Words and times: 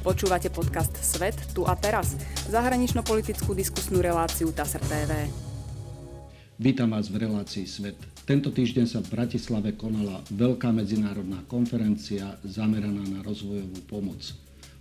Počúvate 0.00 0.48
podcast 0.48 0.96
Svet 1.04 1.36
tu 1.52 1.68
a 1.68 1.76
teraz, 1.76 2.16
zahranično-politickú 2.48 3.52
diskusnú 3.52 4.00
reláciu 4.00 4.48
TASR 4.48 4.80
TV. 4.88 5.28
Vítam 6.56 6.96
vás 6.96 7.12
v 7.12 7.28
relácii 7.28 7.68
Svet. 7.68 8.00
Tento 8.24 8.48
týždeň 8.48 8.88
sa 8.88 9.04
v 9.04 9.12
Bratislave 9.12 9.76
konala 9.76 10.24
veľká 10.32 10.72
medzinárodná 10.72 11.44
konferencia 11.44 12.32
zameraná 12.48 13.04
na 13.12 13.20
rozvojovú 13.20 13.76
pomoc. 13.92 14.24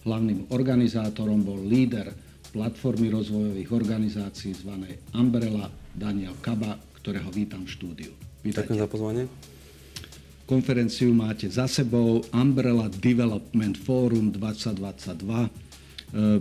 Hlavným 0.07 0.55
organizátorom 0.55 1.43
bol 1.43 1.67
líder 1.67 2.15
platformy 2.55 3.11
rozvojových 3.11 3.75
organizácií 3.75 4.55
zvanej 4.55 5.03
Umbrella 5.19 5.67
Daniel 5.91 6.39
Kaba, 6.39 6.79
ktorého 6.95 7.27
vítam 7.35 7.67
v 7.67 7.75
štúdiu. 7.75 8.11
Vítajte. 8.39 8.71
Ďakujem 8.71 8.79
za 8.79 8.87
pozvanie. 8.87 9.23
Konferenciu 10.49 11.13
máte 11.13 11.45
za 11.45 11.69
sebou 11.69 12.25
Umbrella 12.33 12.89
Development 12.89 13.77
Forum 13.85 14.33
2022. 14.33 15.45
E, 15.45 15.49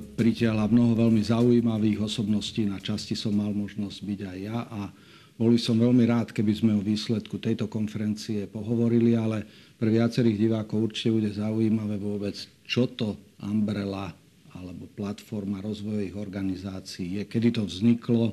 pritiahla 0.00 0.64
mnoho 0.64 0.96
veľmi 0.96 1.20
zaujímavých 1.20 2.08
osobností. 2.08 2.64
Na 2.64 2.80
časti 2.80 3.12
som 3.12 3.36
mal 3.36 3.52
možnosť 3.52 3.98
byť 4.00 4.20
aj 4.24 4.38
ja 4.40 4.64
a 4.64 4.88
bol 5.36 5.52
by 5.52 5.60
som 5.60 5.76
veľmi 5.76 6.08
rád, 6.08 6.32
keby 6.32 6.52
sme 6.56 6.72
o 6.72 6.80
výsledku 6.80 7.36
tejto 7.36 7.68
konferencie 7.68 8.48
pohovorili, 8.48 9.12
ale 9.12 9.44
pre 9.76 9.92
viacerých 9.92 10.40
divákov 10.40 10.88
určite 10.88 11.12
bude 11.12 11.28
zaujímavé 11.28 12.00
vôbec, 12.00 12.40
čo 12.64 12.88
to 12.88 13.12
Umbrella 13.44 14.08
alebo 14.56 14.88
platforma 14.88 15.60
rozvojových 15.60 16.16
organizácií 16.16 17.20
je, 17.20 17.22
kedy 17.28 17.60
to 17.60 17.68
vzniklo, 17.68 18.32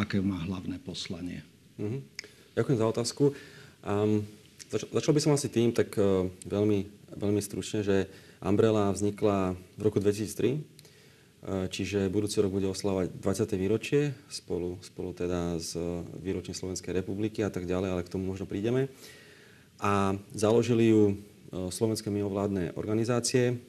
aké 0.00 0.24
má 0.24 0.40
hlavné 0.48 0.80
poslanie. 0.80 1.44
Mm-hmm. 1.76 2.00
Ďakujem 2.56 2.78
za 2.80 2.86
otázku. 2.88 3.36
Um, 3.84 4.24
Začal 4.70 5.14
by 5.14 5.20
som 5.22 5.36
asi 5.36 5.46
tým, 5.46 5.70
tak 5.70 5.94
uh, 5.96 6.26
veľmi, 6.48 6.78
veľmi 7.14 7.40
stručne, 7.42 7.86
že 7.86 8.10
Umbrella 8.42 8.90
vznikla 8.90 9.54
v 9.78 9.80
roku 9.80 10.02
2003, 10.02 10.10
uh, 10.50 10.58
e, 10.58 11.70
čiže 11.72 12.12
budúci 12.12 12.42
rok 12.44 12.52
bude 12.52 12.68
oslávať 12.68 13.14
20. 13.22 13.54
výročie 13.56 14.12
spolu, 14.28 14.76
spolu 14.84 15.16
teda 15.16 15.56
s 15.56 15.78
výročím 16.20 16.52
Slovenskej 16.52 16.92
republiky 16.92 17.40
a 17.40 17.48
tak 17.48 17.64
ďalej, 17.64 17.88
ale 17.88 18.04
k 18.04 18.12
tomu 18.12 18.28
možno 18.28 18.44
prídeme. 18.44 18.92
A 19.80 20.18
založili 20.34 20.90
ju 20.90 21.22
slovenské 21.54 22.10
mimovládne 22.10 22.74
organizácie, 22.74 23.62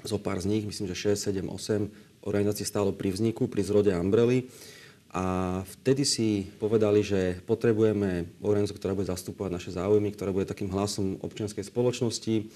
zo 0.00 0.16
pár 0.16 0.40
z 0.40 0.48
nich, 0.48 0.64
myslím, 0.64 0.88
že 0.88 1.12
6, 1.12 1.28
7, 1.36 1.52
8 1.52 2.24
organizácií 2.24 2.64
stálo 2.64 2.92
pri 2.92 3.12
vzniku, 3.12 3.48
pri 3.48 3.62
zrode 3.64 3.92
Umbrelly. 3.92 4.48
A 5.10 5.58
vtedy 5.66 6.06
si 6.06 6.46
povedali, 6.62 7.02
že 7.02 7.42
potrebujeme 7.42 8.30
organizáciu, 8.38 8.78
ktorá 8.78 8.94
bude 8.94 9.10
zastupovať 9.10 9.50
naše 9.50 9.70
záujmy, 9.74 10.14
ktorá 10.14 10.30
bude 10.30 10.46
takým 10.46 10.70
hlasom 10.70 11.18
občianskej 11.18 11.66
spoločnosti 11.66 12.46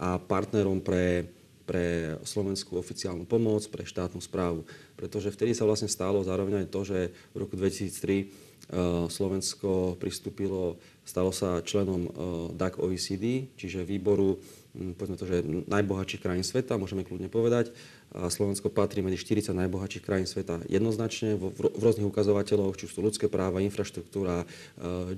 a 0.00 0.16
partnerom 0.16 0.80
pre, 0.80 1.28
pre 1.68 2.16
slovenskú 2.24 2.80
oficiálnu 2.80 3.28
pomoc, 3.28 3.60
pre 3.68 3.84
štátnu 3.84 4.24
správu. 4.24 4.64
Pretože 4.96 5.28
vtedy 5.28 5.52
sa 5.52 5.68
vlastne 5.68 5.92
stalo 5.92 6.24
zároveň 6.24 6.64
aj 6.64 6.72
to, 6.72 6.80
že 6.88 6.98
v 7.12 7.36
roku 7.36 7.60
2003 7.60 7.92
uh, 7.92 9.04
Slovensko 9.12 10.00
pristúpilo, 10.00 10.80
stalo 11.08 11.32
sa 11.32 11.64
členom 11.64 12.04
uh, 12.04 12.10
DAC 12.52 12.76
OECD, 12.76 13.48
čiže 13.56 13.88
výboru 13.88 14.36
povedzme 14.76 15.16
to, 15.18 15.26
že 15.26 15.42
najbohatších 15.66 16.22
krajín 16.22 16.46
sveta, 16.46 16.78
môžeme 16.78 17.02
kľudne 17.02 17.26
povedať. 17.32 17.72
A 18.14 18.30
Slovensko 18.30 18.72
patrí 18.72 19.02
medzi 19.02 19.20
40 19.20 19.52
najbohatších 19.52 20.04
krajín 20.04 20.28
sveta 20.28 20.62
jednoznačne 20.70 21.36
v, 21.36 21.52
v 21.52 21.82
rôznych 21.82 22.08
ukazovateľoch, 22.08 22.76
či 22.78 22.86
už 22.88 22.92
sú 22.94 23.00
ľudské 23.04 23.26
práva, 23.28 23.64
infraštruktúra, 23.64 24.44
eh, 24.44 24.48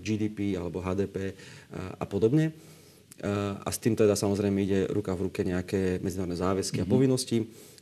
GDP 0.01 0.59
alebo 0.59 0.83
HDP 0.83 1.17
a, 1.17 1.31
eh, 1.31 2.03
a 2.03 2.05
podobne. 2.09 2.51
Eh, 2.51 3.27
a 3.61 3.69
s 3.69 3.79
tým 3.79 3.95
teda 3.95 4.17
samozrejme 4.17 4.59
ide 4.65 4.81
ruka 4.91 5.13
v 5.15 5.29
ruke 5.29 5.45
nejaké 5.45 6.01
medzinárodné 6.01 6.39
záväzky 6.41 6.81
mm-hmm. 6.81 6.89
a 6.89 6.91
mhm. 6.91 6.95
povinnosti. 6.97 7.39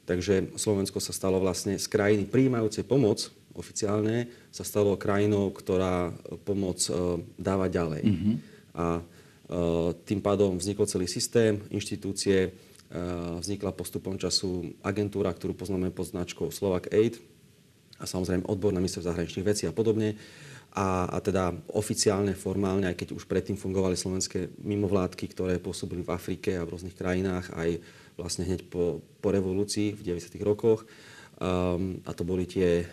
Takže 0.09 0.57
Slovensko 0.57 1.05
sa 1.05 1.13
stalo 1.13 1.37
vlastne 1.37 1.77
z 1.77 1.85
krajiny 1.85 2.25
príjmajúcej 2.25 2.81
pomoc 2.89 3.29
oficiálne, 3.57 4.29
sa 4.53 4.65
stalo 4.65 4.97
krajinou, 4.99 5.53
ktorá 5.53 6.13
pomoc 6.45 6.83
dáva 7.37 7.67
ďalej. 7.69 8.03
Mm-hmm. 8.05 8.35
A 8.79 8.85
Eh, 9.49 9.91
tým 10.05 10.21
pádom 10.21 10.61
vznikol 10.61 10.85
celý 10.85 11.09
systém, 11.09 11.57
inštitúcie, 11.73 12.53
vznikla 12.89 13.77
postupom 13.77 14.17
času 14.17 14.73
agentúra, 14.81 15.29
ktorú 15.37 15.53
poznáme 15.53 15.93
pod 15.93 16.09
značkou 16.09 16.49
Slovak 16.49 16.89
Aid 16.89 17.21
a 18.01 18.09
samozrejme 18.09 18.49
odbor 18.49 18.73
na 18.73 18.81
ministerstvo 18.81 19.13
zahraničných 19.13 19.45
vecí 19.45 19.69
a 19.69 19.77
podobne. 19.77 20.17
A, 20.73 21.05
a 21.05 21.21
teda 21.21 21.53
oficiálne, 21.77 22.33
formálne, 22.33 22.89
aj 22.89 22.97
keď 22.97 23.09
už 23.13 23.29
predtým 23.29 23.61
fungovali 23.61 23.93
slovenské 23.93 24.57
mimovládky, 24.65 25.21
ktoré 25.37 25.61
pôsobili 25.61 26.01
v 26.01 26.17
Afrike 26.17 26.57
a 26.57 26.65
v 26.65 26.73
rôznych 26.73 26.97
krajinách, 26.97 27.53
aj 27.53 27.77
vlastne 28.17 28.49
hneď 28.49 28.65
po, 28.73 29.05
po 29.21 29.29
revolúcii 29.37 29.93
v 29.93 30.17
90. 30.17 30.41
rokoch. 30.41 30.89
Um, 31.37 32.01
a 32.09 32.17
to 32.17 32.25
boli 32.25 32.49
tie 32.49 32.89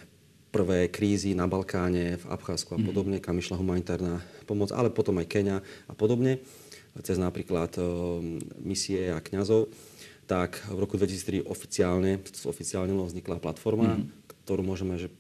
prvé 0.55 0.88
krízy 0.88 1.35
na 1.35 1.51
Balkáne, 1.51 2.16
v 2.16 2.25
Abcházsku 2.31 2.75
a 2.75 2.79
mhm. 2.79 2.88
podobne, 2.88 3.17
kam 3.19 3.35
išla 3.35 3.59
humanitárna 3.59 4.23
pomoc, 4.47 4.71
ale 4.71 4.88
potom 4.88 5.19
aj 5.19 5.27
Kenia 5.27 5.57
a 5.91 5.93
podobne, 5.93 6.39
cez 7.03 7.19
napríklad 7.19 7.75
misie 8.63 9.11
a 9.11 9.19
kňazov, 9.19 9.67
tak 10.25 10.63
v 10.71 10.77
roku 10.79 10.95
2003 10.95 11.43
oficiálne, 11.45 12.23
oficiálne 12.47 12.95
vznikla 12.95 13.43
platforma, 13.43 13.99
mm-hmm. 13.99 14.41
ktorú 14.47 14.66
môžeme 14.66 14.97
že, 14.97 15.13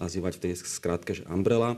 nazývať 0.00 0.38
v 0.38 0.42
tej 0.48 0.52
skratke, 0.64 1.12
že 1.12 1.28
Umbrella. 1.28 1.76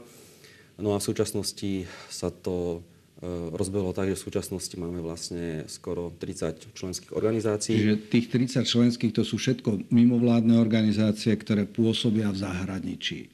No 0.78 0.94
a 0.94 1.02
v 1.02 1.06
súčasnosti 1.10 1.90
sa 2.06 2.30
to 2.30 2.86
rozbehlo 3.27 3.91
tak, 3.91 4.15
že 4.15 4.17
v 4.19 4.25
súčasnosti 4.31 4.75
máme 4.79 5.03
vlastne 5.03 5.67
skoro 5.67 6.15
30 6.15 6.71
členských 6.71 7.11
organizácií. 7.11 7.75
Čiže 7.75 7.95
tých 8.06 8.27
30 8.31 8.62
členských 8.62 9.11
to 9.11 9.27
sú 9.27 9.43
všetko 9.43 9.91
mimovládne 9.91 10.55
organizácie, 10.55 11.34
ktoré 11.34 11.67
pôsobia 11.67 12.31
v 12.31 12.39
zahraničí. 12.39 13.27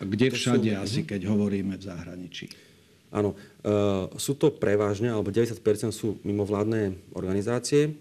A 0.00 0.04
kde 0.04 0.32
to 0.32 0.36
všade 0.36 0.70
sú, 0.76 0.80
asi, 0.84 1.00
mhm. 1.04 1.08
keď 1.08 1.20
hovoríme 1.32 1.74
v 1.80 1.84
zahraničí? 1.84 2.46
Áno, 3.10 3.34
uh, 3.34 4.06
sú 4.20 4.36
to 4.36 4.52
prevažne, 4.52 5.08
alebo 5.08 5.32
90% 5.32 5.56
sú 5.90 6.20
mimovládne 6.22 6.94
organizácie, 7.16 7.96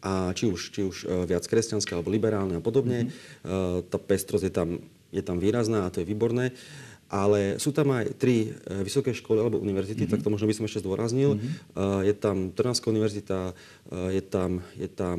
a 0.00 0.32
či 0.32 0.48
už, 0.48 0.72
či 0.72 0.80
už 0.80 0.96
uh, 1.04 1.28
viac 1.28 1.44
kresťanské 1.44 1.92
alebo 1.92 2.08
liberálne 2.08 2.56
a 2.56 2.64
podobne. 2.64 3.12
Mm-hmm. 3.12 3.92
Tá 3.92 4.00
pestrosť 4.00 4.44
je 4.48 4.52
tam, 4.52 4.68
je 5.12 5.20
tam 5.20 5.36
výrazná 5.36 5.84
a 5.84 5.92
to 5.92 6.00
je 6.00 6.08
výborné. 6.08 6.56
Ale 7.10 7.58
sú 7.58 7.74
tam 7.74 7.90
aj 7.90 8.14
tri 8.22 8.54
vysoké 8.86 9.10
školy 9.10 9.42
alebo 9.42 9.58
univerzity, 9.58 10.06
mm-hmm. 10.06 10.14
tak 10.14 10.22
to 10.22 10.30
možno 10.30 10.46
by 10.46 10.54
som 10.54 10.64
ešte 10.70 10.86
zdôraznil. 10.86 11.34
Mm-hmm. 11.34 12.06
Je 12.06 12.14
tam 12.14 12.54
Trnavská 12.54 12.86
univerzita, 12.86 13.50
je 14.14 14.22
tam, 14.22 14.62
je 14.78 14.86
tam 14.86 15.18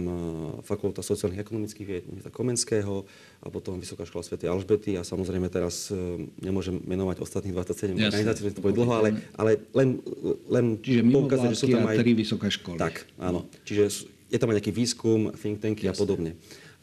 Fakulta 0.64 1.04
sociálnych 1.04 1.44
a 1.44 1.46
ekonomických 1.46 1.88
vied 1.88 2.08
Komenského, 2.32 3.04
a 3.42 3.48
potom 3.50 3.82
Vysoká 3.82 4.06
škola 4.06 4.22
Sv. 4.22 4.38
Alžbety 4.46 5.02
a 5.02 5.02
samozrejme 5.02 5.50
teraz 5.50 5.90
e, 5.90 5.98
nemôžem 6.38 6.78
menovať 6.86 7.26
ostatných 7.26 7.58
27 7.58 7.98
Jasne. 7.98 8.06
organizácií, 8.14 8.54
to 8.54 8.62
bude 8.62 8.78
dlho, 8.78 8.94
ale, 8.94 9.10
ale 9.34 9.58
len, 9.74 9.98
len 10.46 10.66
Čiže 10.78 11.02
poukázať, 11.10 11.48
že 11.50 11.58
sú 11.58 11.68
tam 11.74 11.90
aj... 11.90 11.98
tri 11.98 12.14
vysoké 12.14 12.48
školy. 12.54 12.78
Tak, 12.78 13.10
áno. 13.18 13.50
Čiže 13.66 14.06
je 14.30 14.38
tam 14.38 14.54
aj 14.54 14.62
nejaký 14.62 14.74
výskum, 14.74 15.34
think 15.34 15.58
tanky 15.58 15.90
Jasne. 15.90 15.98
a 15.98 15.98
podobne. 15.98 16.32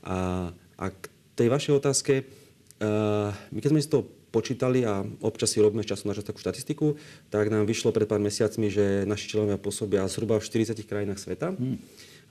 A, 0.03 0.51
a 0.75 0.85
k 0.91 1.03
tej 1.39 1.47
vašej 1.47 1.73
otázke, 1.79 2.27
uh, 2.27 3.31
my 3.55 3.59
keď 3.63 3.71
sme 3.71 3.81
si 3.81 3.89
to 3.89 4.03
počítali 4.29 4.85
a 4.85 5.05
občas 5.25 5.53
si 5.53 5.63
robíme 5.63 5.83
z 5.85 5.95
času 5.95 6.09
na 6.09 6.15
čas 6.17 6.25
takú 6.25 6.41
štatistiku, 6.41 6.97
tak 7.33 7.49
nám 7.49 7.65
vyšlo 7.65 7.93
pred 7.93 8.05
pár 8.05 8.21
mesiacmi, 8.21 8.69
že 8.69 9.09
naši 9.09 9.33
členovia 9.33 9.57
pôsobia 9.61 10.05
zhruba 10.09 10.37
v 10.39 10.47
40 10.47 10.77
krajinách 10.85 11.21
sveta. 11.21 11.57
Hmm. 11.57 11.81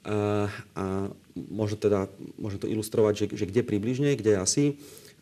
A, 0.07 0.47
a 0.77 0.85
možno, 1.35 1.75
teda, 1.75 2.07
možno 2.39 2.63
to 2.63 2.71
ilustrovať, 2.71 3.13
že, 3.13 3.25
že 3.33 3.45
kde 3.49 3.61
približne, 3.65 4.15
kde 4.15 4.39
asi, 4.39 4.77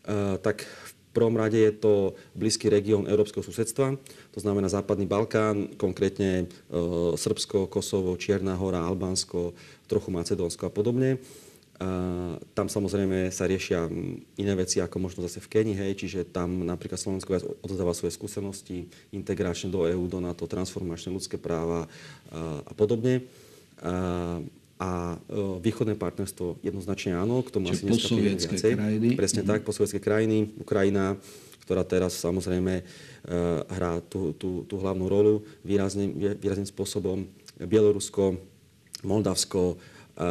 a, 0.06 0.38
tak 0.38 0.62
v 0.62 0.92
prvom 1.16 1.40
rade 1.40 1.56
je 1.56 1.72
to 1.72 2.12
blízky 2.36 2.68
región 2.68 3.08
európskeho 3.08 3.40
susedstva, 3.40 3.96
to 4.36 4.38
znamená 4.38 4.68
Západný 4.68 5.08
Balkán, 5.08 5.72
konkrétne 5.80 6.44
e, 6.44 6.46
Srbsko, 7.16 7.72
Kosovo, 7.72 8.12
Čierna 8.20 8.52
hora, 8.52 8.84
Albánsko, 8.84 9.56
trochu 9.88 10.12
Macedónsko 10.12 10.68
a 10.68 10.72
podobne. 10.72 11.16
Tam 12.56 12.72
samozrejme 12.72 13.28
sa 13.28 13.44
riešia 13.44 13.84
iné 14.40 14.52
veci 14.56 14.80
ako 14.80 14.96
možno 14.96 15.20
zase 15.28 15.44
v 15.44 15.50
Kenii, 15.52 15.76
hej, 15.76 15.92
čiže 15.92 16.24
tam 16.24 16.64
napríklad 16.64 16.96
Slovensko 16.96 17.36
viac 17.36 17.44
odzáva 17.60 17.92
svoje 17.92 18.16
skúsenosti 18.16 18.88
integračne 19.12 19.68
do 19.68 19.84
EÚ, 19.84 20.08
do 20.08 20.16
NATO, 20.16 20.48
transformačné 20.48 21.12
ľudské 21.12 21.36
práva 21.36 21.84
a, 22.32 22.72
podobne. 22.72 23.28
A 23.84 24.40
a 24.76 25.16
e, 25.16 25.56
východné 25.64 25.96
partnerstvo 25.96 26.60
jednoznačne 26.60 27.16
áno, 27.16 27.40
k 27.40 27.48
tomu 27.48 27.72
Čiže 27.72 27.88
asi 27.88 27.88
dneska 27.88 28.14
viacej. 28.52 28.72
Krajiny. 28.76 29.08
Presne 29.16 29.42
mm. 29.44 29.48
tak, 29.48 29.60
sovietské 29.64 30.00
krajiny, 30.04 30.52
Ukrajina, 30.60 31.16
ktorá 31.64 31.80
teraz 31.80 32.12
samozrejme 32.20 32.74
e, 32.80 32.82
hrá 33.72 34.04
tú, 34.04 34.36
tú, 34.36 34.68
tú 34.68 34.76
hlavnú 34.76 35.08
rolu 35.08 35.48
výrazným, 35.64 36.36
výrazným 36.36 36.68
spôsobom. 36.68 37.24
Bielorusko, 37.56 38.36
Moldavsko, 39.00 39.80
e, 40.12 40.26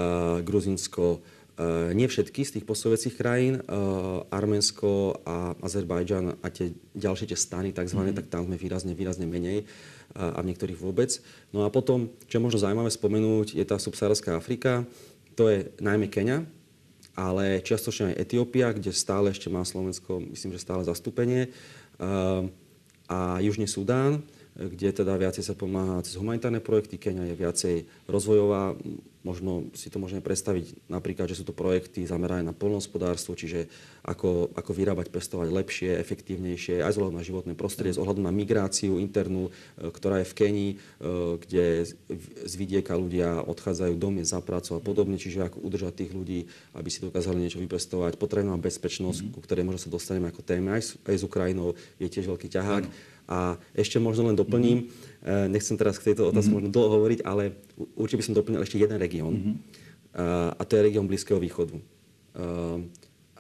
Gruzinsko, 0.46 1.26
nie 1.96 2.08
všetky 2.08 2.44
z 2.44 2.60
tých 2.60 2.68
postsovietských 2.68 3.16
krajín, 3.16 3.64
Arménsko 4.28 5.24
a 5.24 5.56
Azerbajdžan 5.64 6.44
a 6.44 6.48
tie 6.52 6.76
ďalšie 6.92 7.32
tie 7.32 7.40
stany 7.40 7.72
tzv., 7.72 8.12
mm. 8.12 8.16
tak 8.16 8.28
tam 8.28 8.44
sme 8.52 8.60
výrazne, 8.60 8.92
výrazne 8.92 9.24
menej 9.24 9.64
a 10.16 10.40
v 10.44 10.52
niektorých 10.52 10.76
vôbec. 10.76 11.16
No 11.56 11.64
a 11.64 11.72
potom, 11.72 12.12
čo 12.28 12.40
je 12.40 12.44
možno 12.44 12.60
zaujímavé 12.60 12.92
spomenúť, 12.92 13.56
je 13.56 13.64
tá 13.64 13.80
subsárska 13.80 14.36
Afrika. 14.36 14.84
to 15.36 15.52
je 15.52 15.68
najmä 15.84 16.08
Kenia, 16.08 16.48
ale 17.16 17.64
čiastočne 17.64 18.16
aj 18.16 18.20
Etiópia, 18.28 18.72
kde 18.72 18.92
stále 18.96 19.32
ešte 19.32 19.52
má 19.52 19.64
Slovensko, 19.64 20.24
myslím, 20.32 20.56
že 20.56 20.64
stále 20.64 20.84
zastúpenie, 20.84 21.52
a 23.06 23.38
Južný 23.40 23.70
Sudán, 23.70 24.26
kde 24.56 24.90
teda 24.92 25.14
viacej 25.20 25.44
sa 25.44 25.54
pomáha 25.54 26.02
cez 26.02 26.16
humanitárne 26.16 26.64
projekty. 26.64 26.96
Kenia 26.96 27.28
je 27.28 27.36
viacej 27.36 27.76
rozvojová. 28.08 28.74
Možno 29.26 29.74
si 29.74 29.90
to 29.90 29.98
môžeme 29.98 30.22
predstaviť 30.22 30.86
napríklad, 30.86 31.26
že 31.26 31.42
sú 31.42 31.50
to 31.50 31.58
projekty 31.58 32.06
zamerané 32.06 32.46
na 32.46 32.54
polnohospodárstvo, 32.54 33.34
čiže 33.34 33.66
ako, 34.06 34.54
ako 34.54 34.72
vyrábať, 34.78 35.10
pestovať 35.10 35.50
lepšie, 35.50 35.98
efektívnejšie, 35.98 36.86
aj 36.86 36.94
z 36.94 37.10
na 37.10 37.26
životné 37.26 37.58
prostredie, 37.58 37.98
z 37.98 38.02
ohľadu 38.06 38.22
na 38.22 38.30
migráciu 38.30 39.02
internú, 39.02 39.50
e, 39.50 39.90
ktorá 39.90 40.22
je 40.22 40.30
v 40.30 40.38
Kenii, 40.38 40.72
e, 40.72 40.78
kde 41.42 41.66
z 42.46 42.54
vidieka 42.54 42.94
ľudia 42.94 43.42
odchádzajú 43.42 43.98
do 43.98 44.10
miest 44.14 44.38
za 44.38 44.46
prácu 44.46 44.78
a 44.78 44.80
podobne, 44.80 45.18
čiže 45.18 45.42
ako 45.42 45.58
udržať 45.66 46.06
tých 46.06 46.12
ľudí, 46.14 46.40
aby 46.78 46.90
si 46.94 47.02
dokázali 47.02 47.42
niečo 47.42 47.58
vypestovať. 47.58 48.22
Potrebná 48.22 48.54
bezpečnosť, 48.62 49.26
mm-hmm. 49.26 49.34
ku 49.34 49.40
ktorej 49.42 49.66
možno 49.66 49.82
sa 49.82 49.90
dostaneme 49.90 50.30
ako 50.30 50.46
téme 50.46 50.70
aj 50.78 50.82
s, 50.86 50.90
aj 51.02 51.18
s 51.18 51.24
Ukrajinou, 51.26 51.74
je 51.98 52.06
tiež 52.06 52.30
veľký 52.30 52.46
ťahák. 52.54 52.86
Mm-hmm 52.86 53.15
a 53.26 53.58
ešte 53.74 53.98
možno 53.98 54.30
len 54.30 54.38
doplním, 54.38 54.86
mm-hmm. 54.86 55.50
nechcem 55.50 55.76
teraz 55.76 55.98
k 55.98 56.14
tejto 56.14 56.30
otázke 56.30 56.54
mm-hmm. 56.54 56.70
možno 56.70 56.76
dlho 56.76 56.90
hovoriť, 57.02 57.20
ale 57.26 57.58
určite 57.98 58.22
by 58.22 58.26
som 58.26 58.38
doplnil 58.38 58.62
ešte 58.62 58.78
jeden 58.78 58.98
región. 59.02 59.34
Mm-hmm. 59.34 59.56
A 60.56 60.62
to 60.64 60.78
je 60.78 60.86
región 60.86 61.10
Blízkeho 61.10 61.42
východu. 61.42 61.76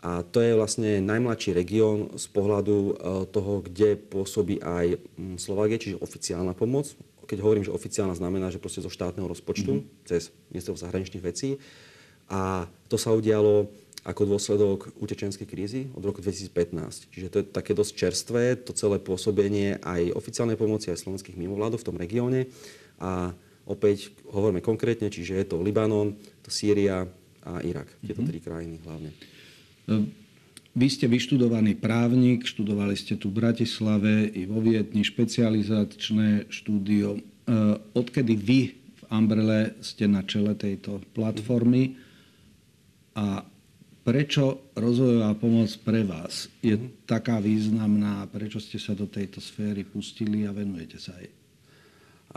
A 0.06 0.22
to 0.22 0.38
je 0.38 0.54
vlastne 0.54 1.02
najmladší 1.02 1.58
región 1.58 2.14
z 2.14 2.26
pohľadu 2.30 3.00
toho, 3.34 3.54
kde 3.66 3.98
pôsobí 3.98 4.62
aj 4.62 5.02
mm, 5.02 5.42
Slovakia, 5.42 5.82
čiže 5.82 5.98
oficiálna 5.98 6.54
pomoc. 6.54 6.94
Keď 7.26 7.42
hovorím, 7.42 7.66
že 7.66 7.74
oficiálna 7.74 8.14
znamená, 8.14 8.54
že 8.54 8.62
proste 8.62 8.86
zo 8.86 8.94
štátneho 8.94 9.26
rozpočtu, 9.26 9.82
mm-hmm. 9.82 10.06
cez 10.06 10.30
ministerstvo 10.54 10.86
zahraničných 10.86 11.26
vecí. 11.26 11.58
A 12.30 12.70
to 12.86 13.02
sa 13.02 13.18
udialo 13.18 13.70
ako 14.06 14.38
dôsledok 14.38 14.94
utečenskej 15.02 15.50
krízy 15.50 15.82
od 15.98 16.06
roku 16.06 16.22
2015. 16.22 17.10
Čiže 17.10 17.28
to 17.34 17.38
je 17.42 17.46
také 17.50 17.74
dosť 17.74 17.92
čerstvé, 17.98 18.44
to 18.62 18.78
celé 18.78 19.02
pôsobenie 19.02 19.82
aj 19.82 20.14
oficiálnej 20.14 20.54
pomoci, 20.54 20.94
aj 20.94 21.02
slovenských 21.02 21.34
mimovládov 21.34 21.82
v 21.82 21.88
tom 21.90 21.98
regióne. 21.98 22.46
A 23.02 23.34
opäť 23.66 24.14
hovoríme 24.30 24.62
konkrétne, 24.62 25.10
čiže 25.10 25.42
je 25.42 25.46
to 25.50 25.58
Libanon, 25.58 26.14
to 26.46 26.54
Sýria 26.54 27.10
a 27.42 27.66
Irak. 27.66 27.90
Tieto 28.06 28.22
mm-hmm. 28.22 28.30
tri 28.30 28.38
krajiny 28.46 28.76
hlavne. 28.86 29.10
Ehm, 29.90 30.14
vy 30.78 30.88
ste 30.92 31.10
vyštudovaný 31.10 31.74
právnik, 31.82 32.46
študovali 32.46 32.94
ste 32.94 33.18
tu 33.18 33.34
v 33.34 33.42
Bratislave 33.42 34.30
i 34.30 34.46
vo 34.46 34.62
Vietni 34.62 35.02
špecializačné 35.02 36.46
štúdio. 36.54 37.18
Ehm, 37.50 37.82
odkedy 37.98 38.38
vy 38.38 38.60
v 38.78 39.02
Umbrele 39.10 39.82
ste 39.82 40.06
na 40.06 40.22
čele 40.22 40.54
tejto 40.54 41.02
platformy 41.18 41.98
a 43.18 43.42
prečo 44.06 44.62
rozvojová 44.78 45.34
pomoc 45.34 45.74
pre 45.82 46.06
vás 46.06 46.46
je 46.62 46.78
mm. 46.78 47.10
taká 47.10 47.42
významná, 47.42 48.30
prečo 48.30 48.62
ste 48.62 48.78
sa 48.78 48.94
do 48.94 49.10
tejto 49.10 49.42
sféry 49.42 49.82
pustili 49.82 50.46
a 50.46 50.54
venujete 50.54 51.02
sa 51.02 51.18
jej? 51.18 51.34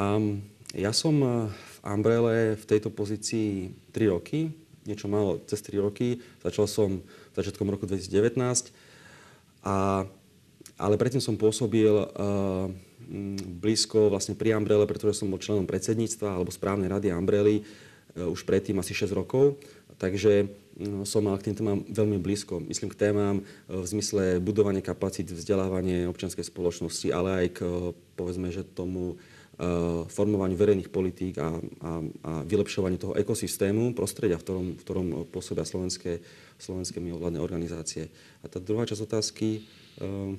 Um, 0.00 0.40
ja 0.72 0.96
som 0.96 1.12
eh, 1.20 1.30
v 1.52 1.76
Umbrele 1.84 2.56
v 2.56 2.64
tejto 2.64 2.88
pozícii 2.88 3.76
3 3.92 4.14
roky, 4.16 4.48
niečo 4.88 5.12
málo 5.12 5.44
cez 5.44 5.60
3 5.60 5.84
roky. 5.84 6.16
Začal 6.40 6.64
som 6.64 6.90
začiatkom 7.36 7.68
roku 7.68 7.84
2019, 7.84 8.72
a, 9.68 10.08
ale 10.80 10.94
predtým 10.96 11.20
som 11.20 11.36
pôsobil 11.36 11.92
uh, 11.92 12.72
blízko 13.60 14.08
vlastne 14.08 14.32
pri 14.32 14.56
Umbrele, 14.56 14.88
pretože 14.88 15.20
som 15.20 15.28
bol 15.28 15.36
členom 15.36 15.68
predsedníctva 15.68 16.40
alebo 16.40 16.48
správnej 16.48 16.88
rady 16.88 17.12
Umbrely 17.12 17.68
už 18.26 18.42
predtým 18.42 18.78
asi 18.82 18.94
6 18.94 19.14
rokov. 19.14 19.60
Takže 19.98 20.46
no, 20.78 21.02
som 21.02 21.26
mal 21.26 21.38
k 21.42 21.50
tým 21.50 21.58
témam 21.58 21.78
veľmi 21.90 22.22
blízko. 22.22 22.62
Myslím 22.62 22.90
k 22.90 23.10
témam 23.10 23.42
e, 23.42 23.42
v 23.66 23.86
zmysle 23.86 24.38
budovania 24.38 24.82
kapacít, 24.82 25.30
vzdelávanie 25.30 26.06
občianskej 26.06 26.46
spoločnosti, 26.46 27.08
ale 27.10 27.28
aj 27.44 27.46
k, 27.54 27.58
povedzme, 28.14 28.50
že 28.54 28.62
tomu 28.62 29.18
formovaniu 30.06 30.54
verejných 30.54 30.86
politík 30.86 31.34
a, 31.42 31.50
a, 31.50 31.90
a 32.22 32.32
vylepšovaniu 32.46 32.94
toho 32.94 33.18
ekosystému, 33.18 33.90
prostredia, 33.90 34.38
v 34.38 34.46
ktorom, 34.46 34.66
v 34.78 34.82
ktorom 34.86 35.06
pôsobia 35.34 35.66
slovenské, 35.66 36.22
slovenské 36.62 37.02
mimovládne 37.02 37.42
organizácie. 37.42 38.06
A 38.42 38.46
tá 38.46 38.62
druhá 38.62 38.86
časť 38.86 39.02
otázky... 39.02 39.66
Uh, 39.98 40.38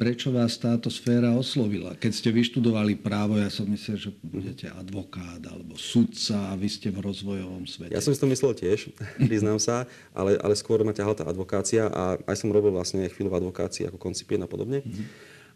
prečo 0.00 0.32
vás 0.32 0.56
táto 0.56 0.88
sféra 0.88 1.36
oslovila? 1.36 1.92
Keď 1.92 2.12
ste 2.16 2.32
vyštudovali 2.32 2.96
právo, 2.96 3.36
ja 3.36 3.52
som 3.52 3.68
myslel, 3.68 4.00
že 4.00 4.10
budete 4.24 4.72
advokát 4.72 5.44
alebo 5.44 5.76
sudca 5.76 6.48
a 6.48 6.56
vy 6.56 6.72
ste 6.72 6.88
v 6.88 7.04
rozvojovom 7.04 7.68
svete. 7.68 7.92
Ja 7.92 8.00
som 8.00 8.16
si 8.16 8.20
to 8.24 8.24
myslel 8.32 8.56
tiež, 8.56 8.96
priznám 9.28 9.60
sa, 9.60 9.84
ale, 10.16 10.40
ale 10.40 10.56
skôr 10.56 10.80
ma 10.80 10.96
ťahala 10.96 11.20
tá 11.20 11.28
advokácia 11.28 11.92
a 11.92 12.16
aj 12.24 12.36
som 12.40 12.48
robil 12.48 12.72
vlastne 12.72 13.04
chvíľu 13.12 13.28
v 13.28 13.44
advokácii 13.44 13.92
ako 13.92 14.00
koncipient 14.00 14.40
a 14.40 14.48
podobne. 14.48 14.80
Mm-hmm. 14.80 15.06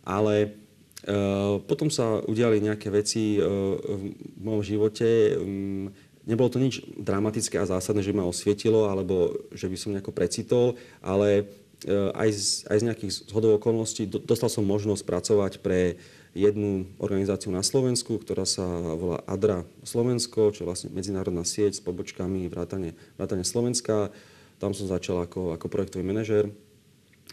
Ale 0.05 0.61
Uh, 1.05 1.61
potom 1.69 1.93
sa 1.93 2.25
udiali 2.25 2.65
nejaké 2.65 2.89
veci 2.89 3.37
uh, 3.37 3.77
v 3.77 4.41
mojom 4.41 4.65
živote. 4.65 5.37
Um, 5.37 5.93
nebolo 6.25 6.49
to 6.49 6.57
nič 6.57 6.81
dramatické 6.97 7.61
a 7.61 7.69
zásadné, 7.69 8.01
že 8.01 8.17
ma 8.17 8.25
osvietilo, 8.25 8.89
alebo 8.89 9.37
že 9.53 9.69
by 9.69 9.77
som 9.77 9.93
nejako 9.93 10.17
precitol, 10.17 10.81
ale 11.05 11.45
aj 11.93 12.29
z, 12.33 12.47
aj 12.69 12.79
z 12.81 12.87
nejakých 12.89 13.13
zhodov 13.29 13.61
okolností 13.61 14.09
dostal 14.09 14.49
som 14.49 14.65
možnosť 14.65 15.03
pracovať 15.05 15.53
pre 15.61 16.01
jednu 16.35 16.91
organizáciu 16.99 17.55
na 17.55 17.63
Slovensku, 17.63 18.19
ktorá 18.19 18.43
sa 18.43 18.67
volá 18.99 19.23
ADRA 19.25 19.63
Slovensko, 19.87 20.51
čo 20.51 20.67
je 20.67 20.69
vlastne 20.69 20.91
medzinárodná 20.91 21.47
sieť 21.47 21.79
s 21.79 21.85
pobočkami 21.85 22.51
vrátane, 22.51 22.99
vrátane 23.15 23.47
Slovenska. 23.47 24.11
Tam 24.59 24.75
som 24.75 24.91
začal 24.91 25.23
ako, 25.25 25.55
ako 25.55 25.67
projektový 25.71 26.03
manažer. 26.03 26.51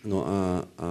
No 0.06 0.21
a, 0.25 0.39
a 0.77 0.89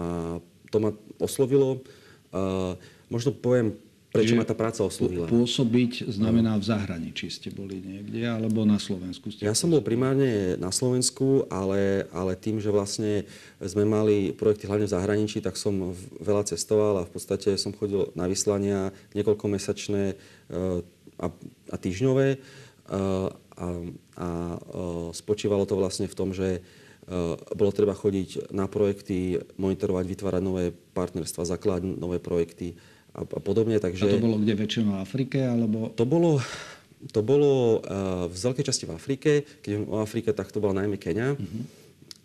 to 0.74 0.76
ma 0.82 0.90
oslovilo. 1.22 1.86
Uh, 2.34 2.74
možno 3.10 3.30
poviem 3.34 3.78
Prečo 4.10 4.34
ma 4.34 4.42
tá 4.42 4.58
práca 4.58 4.82
oslovila? 4.82 5.30
Pôsobiť 5.30 6.10
znamená 6.10 6.58
v 6.58 6.66
zahraničí 6.66 7.30
ste 7.30 7.46
boli 7.54 7.78
niekde, 7.78 8.26
alebo 8.26 8.66
na 8.66 8.82
Slovensku 8.82 9.30
ste? 9.30 9.46
Ja 9.46 9.54
som 9.54 9.70
bol 9.70 9.86
primárne 9.86 10.58
na 10.58 10.74
Slovensku, 10.74 11.46
ale, 11.46 12.10
ale 12.10 12.34
tým, 12.34 12.58
že 12.58 12.74
vlastne 12.74 13.22
sme 13.62 13.86
mali 13.86 14.34
projekty 14.34 14.66
hlavne 14.66 14.90
v 14.90 14.94
zahraničí, 14.98 15.38
tak 15.38 15.54
som 15.54 15.94
veľa 16.18 16.42
cestoval 16.50 16.98
a 16.98 17.06
v 17.06 17.12
podstate 17.14 17.54
som 17.54 17.70
chodil 17.70 18.10
na 18.18 18.26
vyslania 18.26 18.90
niekoľkomesačné 19.14 20.02
eh, 20.10 20.82
a, 21.22 21.26
a 21.70 21.76
týždňové. 21.78 22.28
A, 22.34 22.38
eh, 22.90 23.28
a, 23.62 23.66
a 24.18 24.28
eh, 24.58 25.08
spočívalo 25.14 25.70
to 25.70 25.78
vlastne 25.78 26.10
v 26.10 26.18
tom, 26.18 26.34
že 26.34 26.58
bolo 27.58 27.74
treba 27.74 27.90
chodiť 27.90 28.54
na 28.54 28.70
projekty, 28.70 29.42
monitorovať, 29.58 30.04
vytvárať 30.06 30.42
nové 30.46 30.70
partnerstva, 30.70 31.42
zakladať 31.42 31.98
nové 31.98 32.22
projekty 32.22 32.78
a, 33.14 33.20
a 33.26 33.40
podobne. 33.42 33.76
Takže... 33.78 34.06
A 34.06 34.14
to 34.16 34.22
bolo 34.22 34.36
kde 34.38 34.54
väčšinou 34.54 34.98
v 34.98 35.00
Afrike? 35.02 35.38
Alebo... 35.42 35.90
To 35.94 36.04
bolo, 36.06 36.38
to 37.10 37.20
bolo 37.20 37.82
uh, 37.82 38.26
v 38.30 38.36
veľkej 38.36 38.64
časti 38.66 38.84
v 38.86 38.94
Afrike. 38.94 39.30
Keď 39.62 39.88
o 39.88 39.98
Afrike, 40.02 40.30
tak 40.30 40.54
to 40.54 40.62
bola 40.62 40.84
najmä 40.84 40.96
Kenia. 41.00 41.34
Uh-huh. 41.34 41.62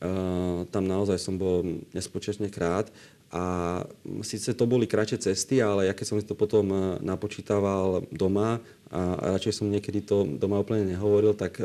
Uh, 0.06 0.60
tam 0.70 0.86
naozaj 0.86 1.18
som 1.18 1.40
bol 1.40 1.66
nespočetne 1.96 2.52
krát. 2.54 2.92
A 3.34 3.84
síce 4.22 4.54
to 4.54 4.64
boli 4.70 4.86
kratšie 4.86 5.18
cesty, 5.20 5.60
ale 5.60 5.90
ja 5.90 5.94
keď 5.98 6.06
som 6.06 6.18
si 6.22 6.26
to 6.30 6.38
potom 6.38 6.66
uh, 6.72 6.80
napočítaval 7.02 8.06
doma 8.14 8.62
a, 8.94 9.18
radšej 9.36 9.60
som 9.60 9.68
niekedy 9.68 10.06
to 10.06 10.24
doma 10.38 10.62
úplne 10.62 10.88
nehovoril, 10.88 11.34
tak 11.34 11.58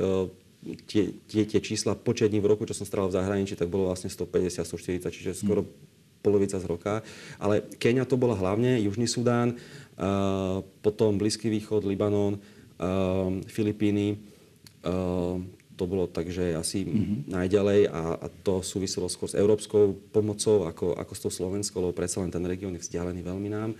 tie, 0.88 1.12
tie, 1.28 1.42
tie 1.48 1.60
čísla 1.60 1.96
počet 1.96 2.32
dní 2.32 2.40
v 2.40 2.52
roku, 2.52 2.68
čo 2.68 2.76
som 2.76 2.88
strával 2.88 3.08
v 3.08 3.16
zahraničí, 3.16 3.56
tak 3.56 3.72
bolo 3.72 3.88
vlastne 3.88 4.12
150, 4.12 4.64
140, 4.64 5.08
čiže 5.08 5.32
skoro 5.36 5.64
polovica 6.20 6.60
z 6.60 6.68
roka. 6.68 7.00
Ale 7.40 7.64
Kenia 7.80 8.04
to 8.04 8.20
bola 8.20 8.36
hlavne, 8.36 8.80
Južný 8.80 9.08
Sudán, 9.08 9.56
uh, 9.56 10.64
potom 10.84 11.16
Blízky 11.16 11.48
východ, 11.48 11.84
Libanon, 11.84 12.36
uh, 12.36 13.32
Filipíny. 13.48 14.20
Uh, 14.80 15.40
to 15.80 15.88
bolo 15.88 16.04
takže 16.04 16.52
asi 16.52 16.84
mm-hmm. 16.84 17.32
najďalej 17.32 17.88
a, 17.88 18.20
a 18.20 18.26
to 18.44 18.60
súviselo 18.60 19.08
skôr 19.08 19.32
s 19.32 19.38
európskou 19.40 19.96
pomocou 20.12 20.68
ako, 20.68 20.92
ako 20.92 21.12
s 21.16 21.20
tou 21.24 21.32
Slovenskou, 21.32 21.80
lebo 21.80 21.96
predsa 21.96 22.20
len 22.20 22.28
ten 22.28 22.44
región 22.44 22.76
je 22.76 22.84
vzdialený 22.84 23.24
veľmi 23.24 23.48
nám. 23.48 23.72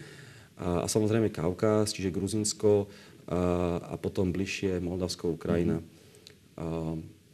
A, 0.56 0.84
a 0.84 0.86
samozrejme 0.88 1.28
Kaukaz, 1.28 1.92
čiže 1.92 2.08
Gruzinsko 2.08 2.88
a, 3.28 3.92
a 3.92 3.94
potom 4.00 4.32
bližšie 4.32 4.80
Moldavsko, 4.80 5.36
Ukrajina. 5.36 5.84
Mm-hmm. 5.84 6.56
A, 6.56 6.66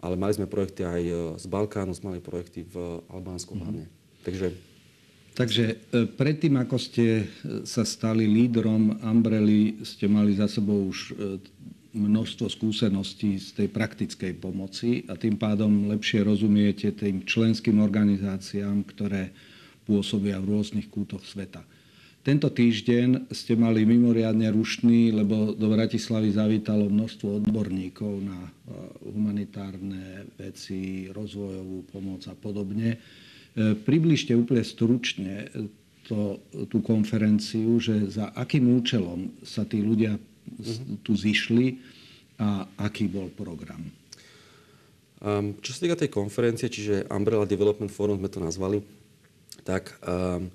ale 0.02 0.14
mali 0.18 0.34
sme 0.34 0.50
projekty 0.50 0.82
aj 0.82 1.02
z 1.38 1.46
Balkánu, 1.46 1.94
sme 1.94 2.18
mali 2.18 2.20
projekty 2.22 2.66
v 2.66 3.06
Albánsku 3.06 3.54
mm-hmm. 3.54 3.62
hlavne. 3.62 3.84
Takže 4.26 4.50
Takže 5.36 5.64
e, 5.68 5.74
predtým, 6.08 6.56
ako 6.56 6.80
ste 6.80 7.04
e, 7.20 7.24
sa 7.68 7.84
stali 7.84 8.24
lídrom 8.24 9.04
Umbrely, 9.04 9.84
ste 9.84 10.08
mali 10.08 10.32
za 10.32 10.48
sebou 10.48 10.88
už 10.88 11.12
e, 11.12 11.36
množstvo 11.92 12.48
skúseností 12.48 13.36
z 13.36 13.52
tej 13.52 13.68
praktickej 13.68 14.32
pomoci 14.40 15.04
a 15.12 15.16
tým 15.16 15.36
pádom 15.36 15.92
lepšie 15.92 16.24
rozumiete 16.24 16.88
tým 16.96 17.28
členským 17.28 17.84
organizáciám, 17.84 18.88
ktoré 18.88 19.36
pôsobia 19.84 20.40
v 20.40 20.56
rôznych 20.56 20.88
kútoch 20.88 21.20
sveta. 21.20 21.60
Tento 22.24 22.50
týždeň 22.50 23.30
ste 23.30 23.54
mali 23.54 23.86
mimoriadne 23.86 24.50
rušný, 24.50 25.14
lebo 25.14 25.54
do 25.54 25.70
Bratislavy 25.70 26.34
zavítalo 26.34 26.90
množstvo 26.90 27.44
odborníkov 27.44 28.12
na 28.18 28.50
humanitárne 29.06 30.26
veci, 30.34 31.06
rozvojovú 31.06 31.86
pomoc 31.86 32.26
a 32.26 32.34
podobne. 32.34 32.98
E, 33.56 33.72
približte 33.72 34.36
úplne 34.36 34.60
stručne 34.60 35.48
to, 36.04 36.36
tú 36.68 36.84
konferenciu, 36.84 37.80
že 37.80 38.12
za 38.12 38.28
akým 38.36 38.68
účelom 38.76 39.32
sa 39.40 39.64
tí 39.64 39.80
ľudia 39.80 40.20
tu 41.02 41.16
zišli 41.16 41.80
a 42.36 42.68
aký 42.78 43.08
bol 43.08 43.32
program. 43.32 43.80
Um, 45.24 45.56
čo 45.64 45.72
sa 45.72 45.88
týka 45.88 45.96
tej 45.96 46.12
konferencie, 46.12 46.68
čiže 46.68 47.08
Umbrella 47.08 47.48
Development 47.48 47.88
Forum 47.88 48.20
sme 48.20 48.28
to 48.28 48.38
nazvali, 48.38 48.78
tak 49.64 49.96
um, 50.04 50.52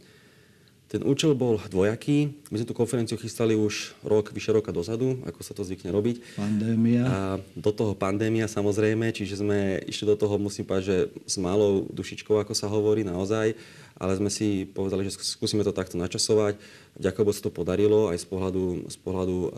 ten 0.92 1.08
účel 1.08 1.32
bol 1.40 1.56
dvojaký. 1.56 2.36
My 2.52 2.60
sme 2.60 2.68
tú 2.68 2.76
konferenciu 2.76 3.16
chystali 3.16 3.56
už 3.56 3.96
rok, 4.04 4.36
vyše 4.36 4.52
roka 4.52 4.76
dozadu, 4.76 5.24
ako 5.24 5.40
sa 5.40 5.56
to 5.56 5.64
zvykne 5.64 5.88
robiť. 5.88 6.36
Pandémia. 6.36 7.02
A 7.08 7.18
do 7.56 7.72
toho 7.72 7.96
pandémia 7.96 8.52
samozrejme, 8.52 9.16
čiže 9.16 9.40
sme 9.40 9.80
išli 9.88 10.04
do 10.04 10.20
toho, 10.20 10.36
musím 10.36 10.68
povedať, 10.68 10.84
že 10.92 10.98
s 11.24 11.40
malou 11.40 11.88
dušičkou, 11.88 12.36
ako 12.36 12.52
sa 12.52 12.68
hovorí, 12.68 13.08
naozaj. 13.08 13.56
Ale 13.96 14.20
sme 14.20 14.28
si 14.28 14.68
povedali, 14.68 15.08
že 15.08 15.16
skúsime 15.16 15.64
to 15.64 15.72
takto 15.72 15.96
načasovať. 15.96 16.60
Ďakujem, 17.00 17.32
sa 17.32 17.48
to 17.48 17.56
podarilo 17.56 18.12
aj 18.12 18.20
z 18.20 18.28
pohľadu, 18.28 18.92
z 18.92 18.98
pohľadu 19.00 19.38
uh, 19.48 19.50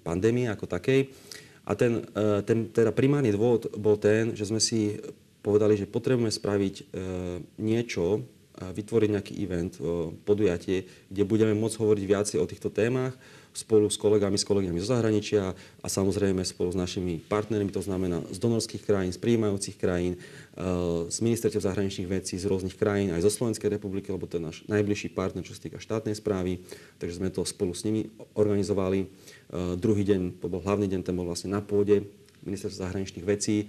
pandémie 0.00 0.48
ako 0.48 0.64
takej. 0.64 1.12
A 1.68 1.76
ten, 1.76 2.00
uh, 2.16 2.40
ten 2.40 2.72
teda 2.72 2.96
primárny 2.96 3.28
dôvod 3.28 3.76
bol 3.76 4.00
ten, 4.00 4.32
že 4.32 4.48
sme 4.48 4.56
si 4.56 4.96
povedali, 5.44 5.76
že 5.76 5.84
potrebujeme 5.84 6.32
spraviť 6.32 6.74
uh, 6.80 6.84
niečo, 7.60 8.24
vytvoriť 8.60 9.08
nejaký 9.16 9.34
event, 9.40 9.72
podujatie, 10.28 10.84
kde 11.08 11.22
budeme 11.24 11.56
môcť 11.56 11.80
hovoriť 11.80 12.04
viacej 12.04 12.36
o 12.40 12.46
týchto 12.48 12.68
témach 12.68 13.16
spolu 13.50 13.90
s 13.90 13.98
kolegami, 13.98 14.38
s 14.38 14.46
kolegami 14.46 14.78
zo 14.78 14.94
zahraničia 14.94 15.50
a 15.82 15.86
samozrejme 15.90 16.38
spolu 16.46 16.70
s 16.70 16.78
našimi 16.78 17.18
partnermi, 17.18 17.74
to 17.74 17.82
znamená 17.82 18.22
z 18.30 18.38
donorských 18.38 18.86
krajín, 18.86 19.10
z 19.10 19.18
prijímajúcich 19.18 19.74
krajín, 19.74 20.14
z 21.10 21.18
ministerstiev 21.18 21.66
zahraničných 21.66 22.06
vecí 22.06 22.38
z 22.38 22.46
rôznych 22.46 22.78
krajín, 22.78 23.10
aj 23.10 23.26
zo 23.26 23.30
Slovenskej 23.34 23.74
republiky, 23.74 24.14
lebo 24.14 24.30
to 24.30 24.38
je 24.38 24.46
náš 24.46 24.56
najbližší 24.70 25.10
partner, 25.10 25.42
čo 25.42 25.58
sa 25.58 25.66
týka 25.66 25.82
štátnej 25.82 26.14
správy, 26.14 26.62
takže 27.02 27.18
sme 27.18 27.34
to 27.34 27.42
spolu 27.42 27.74
s 27.74 27.82
nimi 27.82 28.06
organizovali. 28.38 29.10
Druhý 29.82 30.06
deň, 30.06 30.38
to 30.38 30.46
bol 30.46 30.62
hlavný 30.62 30.86
deň, 30.86 31.00
ten 31.02 31.18
bol 31.18 31.26
vlastne 31.26 31.50
na 31.50 31.58
pôde 31.58 32.06
ministerstva 32.46 32.86
zahraničných 32.86 33.26
vecí. 33.26 33.66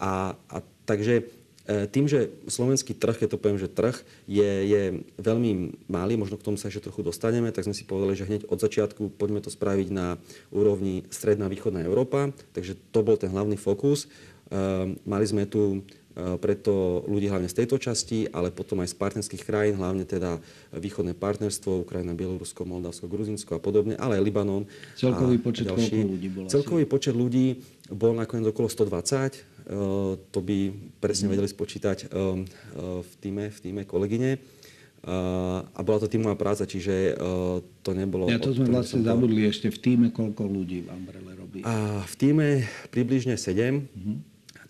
A, 0.00 0.34
a 0.48 0.56
takže 0.88 1.20
E, 1.20 1.41
tým, 1.62 2.10
že 2.10 2.34
slovenský 2.50 2.90
trh, 2.98 3.22
keď 3.22 3.28
to 3.34 3.38
poviem, 3.38 3.60
že 3.60 3.70
trh 3.70 3.94
je, 4.26 4.50
je 4.66 4.82
veľmi 5.22 5.78
malý, 5.86 6.18
možno 6.18 6.34
k 6.34 6.46
tomu 6.50 6.58
sa 6.58 6.66
ešte 6.66 6.90
trochu 6.90 7.06
dostaneme, 7.06 7.54
tak 7.54 7.70
sme 7.70 7.76
si 7.76 7.86
povedali, 7.86 8.18
že 8.18 8.26
hneď 8.26 8.50
od 8.50 8.58
začiatku 8.58 9.14
poďme 9.14 9.38
to 9.38 9.50
spraviť 9.50 9.88
na 9.94 10.18
úrovni 10.50 11.06
stredná 11.14 11.46
východná 11.46 11.86
Európa, 11.86 12.34
takže 12.50 12.74
to 12.90 13.06
bol 13.06 13.14
ten 13.14 13.30
hlavný 13.30 13.54
fokus. 13.54 14.10
E, 14.50 14.56
mali 15.06 15.22
sme 15.22 15.46
tu 15.46 15.78
e, 16.18 16.34
preto 16.42 17.06
ľudí 17.06 17.30
hlavne 17.30 17.46
z 17.46 17.62
tejto 17.62 17.78
časti, 17.78 18.26
ale 18.34 18.50
potom 18.50 18.82
aj 18.82 18.90
z 18.90 18.98
partnerských 18.98 19.46
krajín, 19.46 19.78
hlavne 19.78 20.02
teda 20.02 20.42
východné 20.74 21.14
partnerstvo, 21.14 21.86
Ukrajina, 21.86 22.18
Bielorusko, 22.18 22.66
Moldavsko, 22.66 23.06
Gruzinsko 23.06 23.54
a 23.54 23.60
podobne, 23.62 23.94
ale 24.02 24.18
aj 24.18 24.26
Libanon. 24.26 24.66
Celkový 24.98 25.38
počet 25.38 25.70
ďalší. 25.70 26.10
ľudí 26.10 26.26
bol 26.26 26.50
Celkový 26.50 26.84
asi? 26.84 26.90
počet 26.90 27.14
ľudí 27.14 27.62
bol 27.86 28.18
nakoniec 28.18 28.50
okolo 28.50 28.66
120, 28.66 29.51
Eh, 29.51 29.51
to 30.30 30.38
by 30.42 30.74
presne 30.98 31.30
vedeli 31.30 31.46
spočítať 31.46 31.98
eh, 32.04 32.08
eh, 32.08 33.00
v 33.02 33.12
týme, 33.22 33.44
v 33.50 33.58
týme 33.58 33.82
kolegyne. 33.84 34.38
A 35.02 35.80
bola 35.82 35.98
to 35.98 36.06
tímová 36.06 36.38
práca, 36.38 36.62
čiže 36.62 37.18
to 37.82 37.90
nebolo... 37.90 38.30
Ja 38.30 38.38
to 38.38 38.54
sme 38.54 38.70
vlastne 38.70 39.02
to... 39.02 39.10
zabudli 39.10 39.50
ešte 39.50 39.66
v 39.66 39.78
týme, 39.82 40.06
koľko 40.14 40.46
ľudí 40.46 40.86
v 40.86 40.94
Umbrelle 40.94 41.34
robí. 41.34 41.58
A 41.66 42.06
v 42.06 42.14
týme 42.14 42.62
približne 42.94 43.34
7. 43.34 43.82
Mm-hmm. 43.82 44.16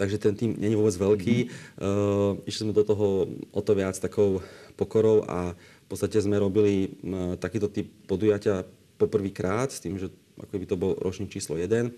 Takže 0.00 0.16
ten 0.16 0.32
tým 0.32 0.56
je 0.56 0.72
vôbec 0.72 0.96
veľký. 0.96 1.36
Mm-hmm. 1.52 2.48
Išli 2.48 2.64
sme 2.64 2.72
do 2.72 2.80
toho 2.80 3.28
o 3.52 3.60
to 3.60 3.76
viac 3.76 3.92
takou 4.00 4.40
pokorou 4.80 5.20
a 5.28 5.52
v 5.52 5.86
podstate 5.92 6.16
sme 6.24 6.40
robili 6.40 6.96
takýto 7.36 7.68
typ 7.68 7.92
podujatia 8.08 8.64
poprvýkrát 8.96 9.68
s 9.68 9.84
tým, 9.84 10.00
že 10.00 10.08
ako 10.40 10.56
by 10.56 10.64
to 10.64 10.80
bol 10.80 10.96
ročník 10.96 11.28
číslo 11.28 11.60
1. 11.60 11.92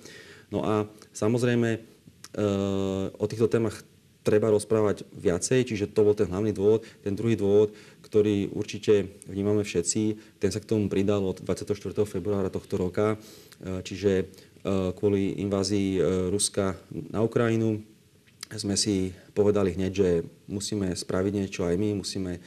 No 0.51 0.67
a 0.67 0.91
samozrejme 1.15 1.94
Eh, 1.94 1.94
o 3.15 3.25
týchto 3.31 3.47
témach 3.47 3.87
treba 4.25 4.49
rozprávať 4.49 5.05
viacej, 5.13 5.69
čiže 5.69 5.93
to 5.93 6.01
bol 6.01 6.17
ten 6.17 6.33
hlavný 6.33 6.57
dôvod. 6.57 6.89
Ten 7.05 7.13
druhý 7.13 7.37
dôvod, 7.37 7.77
ktorý 8.01 8.51
určite 8.57 9.21
vnímame 9.29 9.63
všetci, 9.63 10.03
ten 10.41 10.51
sa 10.51 10.65
k 10.65 10.67
tomu 10.67 10.89
pridal 10.89 11.21
od 11.21 11.45
24. 11.45 11.77
februára 12.09 12.49
tohto 12.49 12.81
roka, 12.81 13.21
eh, 13.21 13.85
čiže 13.85 14.13
eh, 14.25 14.27
kvôli 14.97 15.37
invázii 15.45 16.01
Ruska 16.33 16.81
na 17.13 17.21
Ukrajinu 17.21 17.85
sme 18.55 18.79
si 18.79 19.11
povedali 19.35 19.75
hneď, 19.75 19.93
že 19.93 20.11
musíme 20.47 20.95
spraviť 20.95 21.33
niečo 21.35 21.67
aj 21.67 21.75
my, 21.75 21.91
musíme 21.99 22.39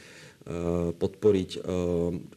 podporiť 0.96 1.60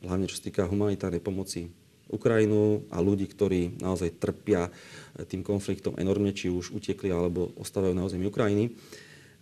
hlavne 0.04 0.28
čo 0.28 0.36
sa 0.36 0.44
týka 0.44 0.68
humanitárnej 0.68 1.24
pomoci 1.24 1.72
Ukrajinu 2.12 2.84
a 2.92 3.00
ľudí, 3.00 3.24
ktorí 3.32 3.80
naozaj 3.80 4.20
trpia 4.20 4.68
tým 5.28 5.44
konfliktom 5.44 5.96
enormne, 6.00 6.32
či 6.32 6.48
už 6.48 6.72
utekli 6.76 7.12
alebo 7.12 7.52
ostávajú 7.60 7.94
na 7.96 8.08
území 8.08 8.28
Ukrajiny. 8.28 8.74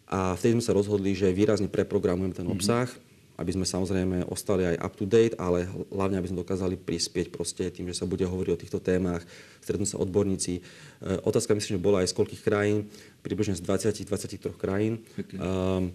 A 0.09 0.33
vtedy 0.33 0.57
sme 0.57 0.65
sa 0.65 0.73
rozhodli, 0.73 1.13
že 1.13 1.29
výrazne 1.29 1.69
preprogramujeme 1.69 2.33
ten 2.33 2.47
mhm. 2.49 2.53
obsah, 2.57 2.89
mm-hmm. 2.89 3.37
aby 3.37 3.51
sme 3.53 3.65
samozrejme 3.65 4.17
ostali 4.33 4.65
aj 4.65 4.81
up 4.81 4.93
to 4.97 5.05
date, 5.05 5.37
ale 5.37 5.69
hlavne, 5.93 6.17
aby 6.17 6.27
sme 6.33 6.41
dokázali 6.41 6.75
prispieť 6.81 7.29
proste 7.29 7.69
tým, 7.69 7.85
že 7.93 8.01
sa 8.01 8.09
bude 8.09 8.25
hovoriť 8.25 8.51
o 8.51 8.61
týchto 8.61 8.79
témach, 8.81 9.21
stretnú 9.61 9.85
sa 9.85 10.01
odborníci. 10.01 10.59
E, 10.59 10.61
otázka 11.21 11.53
myslím, 11.53 11.77
že 11.77 11.81
bola 11.81 12.01
aj 12.01 12.09
z 12.09 12.17
koľkých 12.17 12.41
krajín, 12.41 12.89
približne 13.21 13.53
z 13.53 13.61
20-23 13.61 14.49
krajín. 14.57 15.05
Okay. 15.13 15.37
Um, 15.37 15.93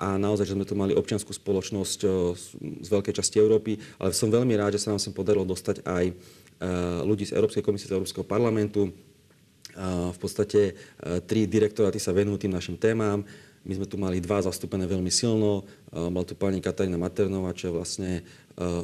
a 0.00 0.16
naozaj, 0.16 0.48
že 0.48 0.56
sme 0.56 0.64
tu 0.64 0.72
mali 0.72 0.96
občianskú 0.96 1.36
spoločnosť 1.36 2.00
e, 2.00 2.08
z 2.80 2.88
veľkej 2.88 3.20
časti 3.20 3.36
Európy, 3.36 3.76
ale 4.00 4.16
som 4.16 4.32
veľmi 4.32 4.56
rád, 4.56 4.80
že 4.80 4.88
sa 4.88 4.96
nám 4.96 5.04
sem 5.04 5.12
podarilo 5.12 5.44
dostať 5.44 5.84
aj 5.84 6.04
e, 6.08 6.12
ľudí 7.04 7.28
z 7.28 7.36
Európskej 7.36 7.60
komisie, 7.60 7.92
z 7.92 8.00
Európskeho 8.00 8.24
parlamentu. 8.24 8.88
E, 9.70 10.12
v 10.14 10.18
podstate 10.18 10.74
tri 11.24 11.46
direktoráty 11.46 12.02
sa 12.02 12.14
venujú 12.14 12.46
tým 12.46 12.54
našim 12.54 12.76
témam. 12.76 13.22
My 13.60 13.76
sme 13.76 13.84
tu 13.84 14.00
mali 14.00 14.24
dva 14.24 14.40
zastúpené 14.40 14.88
veľmi 14.88 15.12
silno. 15.12 15.68
Bola 15.92 16.24
tu 16.24 16.32
pani 16.32 16.64
Katarína 16.64 16.96
Maternová, 16.96 17.52
čo 17.52 17.68
je 17.68 17.76
vlastne 17.76 18.10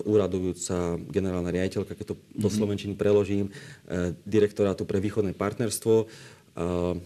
úradujúca 0.05 1.01
generálna 1.09 1.49
riaditeľka, 1.49 1.97
keď 1.97 2.13
to 2.13 2.17
do 2.37 2.53
mhm. 2.53 2.57
Slovenčiny 2.61 2.93
preložím, 2.93 3.49
direktorátu 4.29 4.85
pre 4.85 5.01
východné 5.01 5.33
partnerstvo 5.33 6.05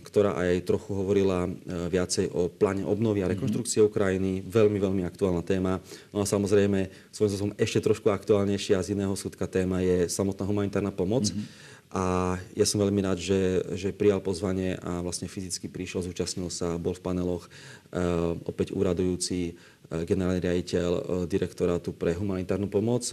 ktorá 0.07 0.39
aj 0.39 0.63
trochu 0.63 0.95
hovorila 0.95 1.51
e, 1.51 1.51
viacej 1.91 2.31
o 2.31 2.47
pláne 2.47 2.87
obnovy 2.87 3.27
a 3.27 3.27
mhm. 3.27 3.35
rekonštrukcie 3.35 3.83
Ukrajiny. 3.83 4.47
Veľmi, 4.47 4.79
veľmi 4.79 5.03
aktuálna 5.03 5.43
téma. 5.43 5.83
No 6.15 6.23
a 6.23 6.27
samozrejme, 6.27 6.87
svojím 7.11 7.31
spôsobom 7.35 7.55
ešte 7.59 7.83
trošku 7.83 8.15
aktuálnejšia 8.15 8.79
z 8.87 8.95
iného 8.95 9.11
súdka 9.19 9.51
téma 9.51 9.83
je 9.83 10.07
samotná 10.07 10.47
humanitárna 10.47 10.95
pomoc. 10.95 11.27
Mm-hmm. 11.27 11.69
A 11.91 12.39
ja 12.55 12.63
som 12.63 12.79
veľmi 12.79 13.03
rád, 13.03 13.19
že, 13.19 13.67
že 13.75 13.91
prijal 13.91 14.23
pozvanie 14.23 14.79
a 14.79 15.03
vlastne 15.03 15.27
fyzicky 15.27 15.67
prišiel, 15.67 16.07
zúčastnil 16.07 16.47
sa, 16.47 16.79
bol 16.79 16.95
v 16.95 17.03
paneloch 17.03 17.51
uh, 17.51 18.39
opäť 18.47 18.71
úradujúci 18.71 19.59
uh, 19.59 20.07
generálny 20.07 20.39
riaditeľ 20.39 20.91
uh, 20.95 21.03
direktorátu 21.27 21.91
pre 21.91 22.15
humanitárnu 22.15 22.71
pomoc 22.71 23.11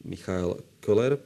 Michael 0.00 0.64
Köller 0.80 1.20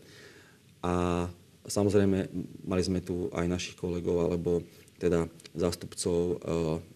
a 0.83 1.27
Samozrejme, 1.69 2.33
mali 2.65 2.81
sme 2.81 3.05
tu 3.05 3.29
aj 3.29 3.45
našich 3.45 3.77
kolegov, 3.77 4.25
alebo 4.25 4.65
teda 4.97 5.29
zástupcov 5.53 6.41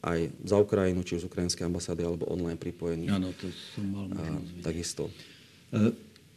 aj 0.01 0.33
za 0.43 0.57
Ukrajinu, 0.57 1.05
či 1.05 1.21
už 1.21 1.23
z 1.23 1.29
ukrajinskej 1.29 1.69
ambasády, 1.69 2.03
alebo 2.03 2.25
online 2.33 2.57
pripojených. 2.57 3.13
Áno, 3.13 3.37
to 3.37 3.53
som 3.53 3.85
mal 3.93 4.09
možnosť 4.09 4.53
uh, 4.57 4.65
Takisto. 4.65 5.05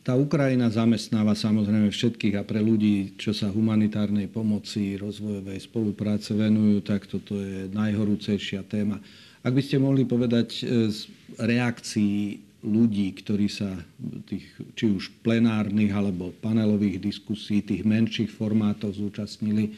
Tá 0.06 0.14
Ukrajina 0.14 0.70
zamestnáva 0.70 1.34
samozrejme 1.34 1.90
všetkých 1.90 2.38
a 2.38 2.46
pre 2.46 2.62
ľudí, 2.62 3.18
čo 3.18 3.34
sa 3.34 3.50
humanitárnej 3.50 4.30
pomoci, 4.30 5.02
rozvojovej 5.02 5.58
spolupráce 5.66 6.38
venujú, 6.38 6.86
tak 6.86 7.10
toto 7.10 7.42
je 7.42 7.66
najhorúcejšia 7.74 8.62
téma. 8.70 9.02
Ak 9.42 9.58
by 9.58 9.66
ste 9.66 9.82
mohli 9.82 10.06
povedať 10.06 10.62
z 10.94 11.10
reakcií 11.42 12.38
ľudí, 12.62 13.18
ktorí 13.18 13.50
sa 13.50 13.82
tých, 14.30 14.46
či 14.78 14.94
už 14.94 15.10
plenárnych 15.26 15.90
alebo 15.90 16.38
panelových 16.38 17.02
diskusí, 17.02 17.66
tých 17.66 17.82
menších 17.82 18.30
formátov 18.30 18.94
zúčastnili, 18.94 19.74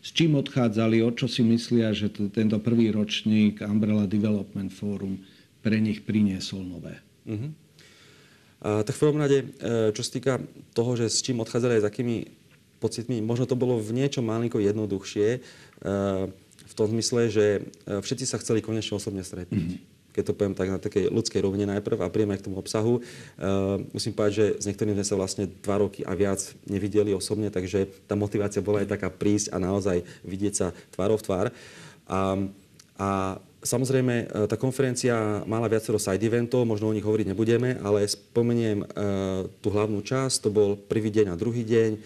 s 0.00 0.08
čím 0.08 0.40
odchádzali, 0.40 1.04
o 1.04 1.12
čo 1.12 1.28
si 1.28 1.44
myslia, 1.44 1.92
že 1.92 2.08
t- 2.08 2.32
tento 2.32 2.56
prvý 2.64 2.96
ročník 2.96 3.60
Umbrella 3.60 4.08
Development 4.08 4.72
Forum 4.72 5.20
pre 5.60 5.76
nich 5.84 6.00
priniesol 6.00 6.64
nové. 6.64 6.96
Uh-huh. 7.28 7.52
Tak 8.64 8.94
v 8.96 9.02
prvom 9.02 9.20
rade, 9.20 9.38
e, 9.44 9.46
čo 9.92 10.00
sa 10.00 10.10
týka 10.10 10.34
toho, 10.72 10.96
že 10.96 11.12
s 11.12 11.20
čím 11.20 11.44
odchádzali 11.44 11.76
aj 11.76 11.82
s 11.84 11.88
akými 11.92 12.16
pocitmi, 12.80 13.20
možno 13.20 13.44
to 13.44 13.56
bolo 13.56 13.76
v 13.76 13.92
niečo 13.92 14.24
malinko 14.24 14.60
jednoduchšie, 14.60 15.28
e, 15.36 15.38
v 16.66 16.74
tom 16.74 16.88
zmysle, 16.88 17.28
že 17.28 17.46
e, 17.60 18.00
všetci 18.00 18.24
sa 18.24 18.40
chceli 18.40 18.64
konečne 18.64 18.96
osobne 18.96 19.20
stretnúť. 19.20 19.76
Uh-huh 19.76 19.94
keď 20.16 20.32
to 20.32 20.36
poviem 20.40 20.56
tak 20.56 20.72
na 20.72 20.80
takej 20.80 21.12
ľudskej 21.12 21.44
rovine 21.44 21.68
najprv 21.68 22.00
a 22.00 22.08
príjeme 22.08 22.40
k 22.40 22.48
tomu 22.48 22.56
obsahu. 22.56 23.04
Uh, 23.36 23.84
musím 23.92 24.16
povedať, 24.16 24.32
že 24.32 24.46
s 24.56 24.64
niektorými 24.64 24.96
sme 24.96 25.04
sa 25.04 25.20
vlastne 25.20 25.44
dva 25.60 25.84
roky 25.84 26.08
a 26.08 26.16
viac 26.16 26.40
nevideli 26.64 27.12
osobne, 27.12 27.52
takže 27.52 27.84
tá 28.08 28.16
motivácia 28.16 28.64
bola 28.64 28.80
aj 28.80 28.96
taká 28.96 29.12
prísť 29.12 29.52
a 29.52 29.60
naozaj 29.60 30.08
vidieť 30.24 30.54
sa 30.56 30.66
tvárov 30.96 31.20
v 31.20 31.26
tvár. 31.28 31.46
A, 32.08 32.48
a 32.96 33.08
Samozrejme, 33.66 34.14
e, 34.14 34.26
tá 34.46 34.54
konferencia 34.54 35.42
mala 35.42 35.66
viacero 35.66 35.98
side 35.98 36.22
eventov, 36.22 36.62
možno 36.62 36.86
o 36.86 36.94
nich 36.94 37.02
hovoriť 37.02 37.34
nebudeme, 37.34 37.74
ale 37.82 38.06
spomeniem 38.06 38.86
uh, 38.86 39.50
tú 39.58 39.74
hlavnú 39.74 39.98
časť, 40.06 40.46
to 40.46 40.50
bol 40.54 40.78
prvý 40.78 41.10
deň 41.10 41.34
a 41.34 41.40
druhý 41.40 41.66
deň, 41.66 41.90
uh, 41.98 42.00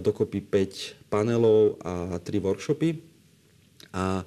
dokopy 0.00 0.40
5 0.40 1.12
panelov 1.12 1.76
a 1.84 2.16
3 2.16 2.24
workshopy. 2.40 3.04
A 3.92 4.24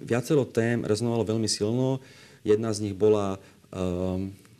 viacero 0.00 0.48
tém 0.48 0.80
rezonovalo 0.80 1.36
veľmi 1.36 1.44
silno. 1.44 2.00
Jedna 2.40 2.72
z 2.72 2.88
nich 2.88 2.96
bola 2.96 3.36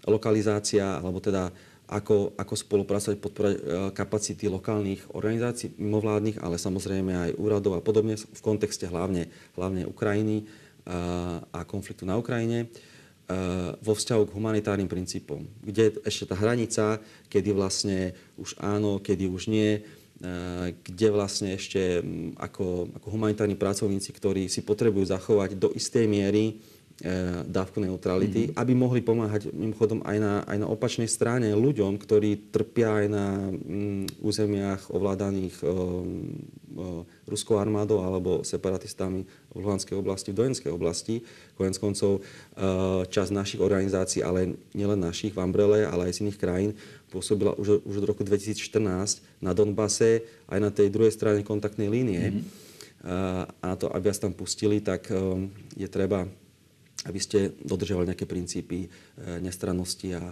lokalizácia, 0.05 1.01
alebo 1.01 1.17
teda 1.17 1.49
ako, 1.89 2.37
ako 2.37 2.53
spolupracovať, 2.53 3.17
podporovať 3.17 3.57
kapacity 3.97 4.53
lokálnych 4.53 5.09
organizácií 5.17 5.73
mimovládnych, 5.81 6.45
ale 6.45 6.61
samozrejme 6.61 7.13
aj 7.17 7.31
úradov 7.41 7.81
a 7.81 7.85
podobne 7.85 8.21
v 8.21 8.41
kontexte 8.45 8.85
hlavne, 8.85 9.33
hlavne 9.57 9.89
Ukrajiny 9.89 10.45
a 10.89 11.61
konfliktu 11.69 12.09
na 12.09 12.17
Ukrajine 12.17 12.73
vo 13.85 13.93
vzťahu 13.93 14.25
k 14.25 14.35
humanitárnym 14.35 14.89
princípom, 14.89 15.45
kde 15.61 16.01
ešte 16.01 16.33
tá 16.33 16.35
hranica, 16.41 16.97
kedy 17.29 17.53
vlastne 17.53 18.17
už 18.41 18.57
áno, 18.57 19.05
kedy 19.05 19.29
už 19.29 19.53
nie, 19.53 19.85
kde 20.83 21.09
vlastne 21.13 21.53
ešte 21.53 22.01
ako, 22.41 22.89
ako 22.97 23.07
humanitárni 23.13 23.55
pracovníci, 23.55 24.17
ktorí 24.17 24.49
si 24.49 24.65
potrebujú 24.65 25.13
zachovať 25.13 25.61
do 25.61 25.69
istej 25.77 26.09
miery 26.09 26.59
dávku 27.47 27.79
neutrality, 27.79 28.51
mm-hmm. 28.51 28.59
aby 28.59 28.73
mohli 28.75 28.99
pomáhať 28.99 29.55
mimochodom 29.55 30.03
aj 30.03 30.19
na, 30.19 30.35
aj 30.43 30.57
na 30.59 30.67
opačnej 30.67 31.07
strane 31.07 31.47
ľuďom, 31.55 31.95
ktorí 31.95 32.51
trpia 32.51 32.91
aj 32.91 33.07
na 33.07 33.27
mm, 33.55 34.19
územiach 34.19 34.91
ovládaných 34.91 35.63
um, 35.63 35.71
um, 36.75 37.07
ruskou 37.31 37.63
armádou 37.63 38.03
alebo 38.03 38.43
separatistami 38.43 39.23
v 39.55 39.57
Luhanskej 39.63 39.95
oblasti, 39.95 40.35
v 40.35 40.43
Dojenskej 40.43 40.73
oblasti. 40.75 41.23
Konec 41.55 41.79
koncov 41.79 42.19
uh, 42.19 43.07
časť 43.07 43.31
našich 43.31 43.63
organizácií, 43.63 44.27
ale 44.27 44.59
nielen 44.75 44.99
našich 44.99 45.31
v 45.31 45.39
Umbrele, 45.39 45.87
ale 45.87 46.11
aj 46.11 46.19
z 46.19 46.23
iných 46.27 46.39
krajín, 46.43 46.75
pôsobila 47.15 47.55
už, 47.55 47.87
už 47.87 47.95
od 48.03 48.09
roku 48.11 48.27
2014 48.27 49.23
na 49.39 49.55
Donbase 49.55 50.27
aj 50.51 50.59
na 50.59 50.75
tej 50.75 50.91
druhej 50.91 51.15
strane 51.15 51.47
kontaktnej 51.47 51.87
línie. 51.87 52.35
Mm-hmm. 52.35 52.67
Uh, 52.99 53.47
a 53.63 53.79
to, 53.79 53.87
aby 53.95 54.11
vás 54.11 54.19
tam 54.19 54.35
pustili, 54.35 54.83
tak 54.83 55.07
um, 55.15 55.47
je 55.79 55.87
treba 55.87 56.27
aby 57.07 57.21
ste 57.23 57.55
dodržiavali 57.63 58.11
nejaké 58.11 58.27
princípy 58.27 58.87
e, 58.87 58.89
nestrannosti 59.39 60.19
a, 60.19 60.19
a, 60.19 60.27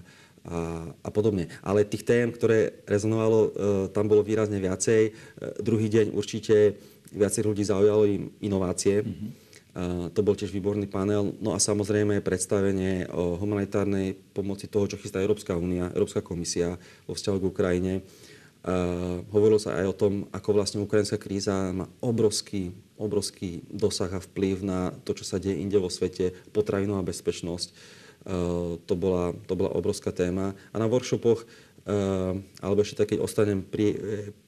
a 0.90 1.10
podobne. 1.14 1.46
Ale 1.62 1.86
tých 1.86 2.02
tém, 2.02 2.26
ktoré 2.34 2.82
rezonovalo, 2.90 3.38
e, 3.38 3.50
tam 3.94 4.10
bolo 4.10 4.26
výrazne 4.26 4.58
viacej. 4.58 5.02
E, 5.06 5.12
druhý 5.62 5.86
deň 5.86 6.10
určite 6.16 6.74
viacej 7.14 7.42
ľudí 7.46 7.62
zaujalo 7.62 8.02
im 8.08 8.34
inovácie. 8.42 9.06
Mm-hmm. 9.06 9.46
To 10.16 10.24
bol 10.24 10.32
tiež 10.32 10.56
výborný 10.56 10.88
panel. 10.88 11.36
No 11.36 11.52
a 11.52 11.60
samozrejme 11.60 12.24
predstavenie 12.24 13.12
o 13.12 13.36
humanitárnej 13.36 14.16
pomoci 14.32 14.72
toho, 14.72 14.88
čo 14.88 14.96
chystá 14.96 15.20
Európska 15.20 15.52
únia, 15.52 15.92
Európska 15.92 16.24
komisia 16.24 16.80
vo 17.04 17.12
vzťahu 17.12 17.36
k 17.36 17.50
Ukrajine. 17.52 17.94
Uh, 18.64 19.20
hovorilo 19.28 19.60
sa 19.60 19.76
aj 19.76 19.86
o 19.92 19.94
tom, 19.94 20.12
ako 20.32 20.48
vlastne 20.56 20.80
ukrajinská 20.80 21.20
kríza 21.20 21.76
má 21.76 21.84
obrovský 22.00 22.72
obrovský 22.96 23.62
dosah 23.68 24.10
a 24.12 24.20
vplyv 24.20 24.64
na 24.64 24.92
to, 25.04 25.12
čo 25.16 25.24
sa 25.24 25.40
deje 25.40 25.60
inde 25.60 25.76
vo 25.76 25.92
svete, 25.92 26.32
potravinová 26.50 27.04
bezpečnosť. 27.04 27.68
Uh, 28.26 28.80
to, 28.88 28.98
bola, 28.98 29.36
to 29.46 29.54
bola 29.54 29.70
obrovská 29.70 30.10
téma. 30.10 30.56
A 30.72 30.76
na 30.82 30.90
workshopoch, 30.90 31.46
uh, 31.46 32.34
alebo 32.58 32.82
ešte 32.82 32.98
tak, 32.98 33.14
keď 33.14 33.22
ostanem 33.22 33.62
pri, 33.62 33.94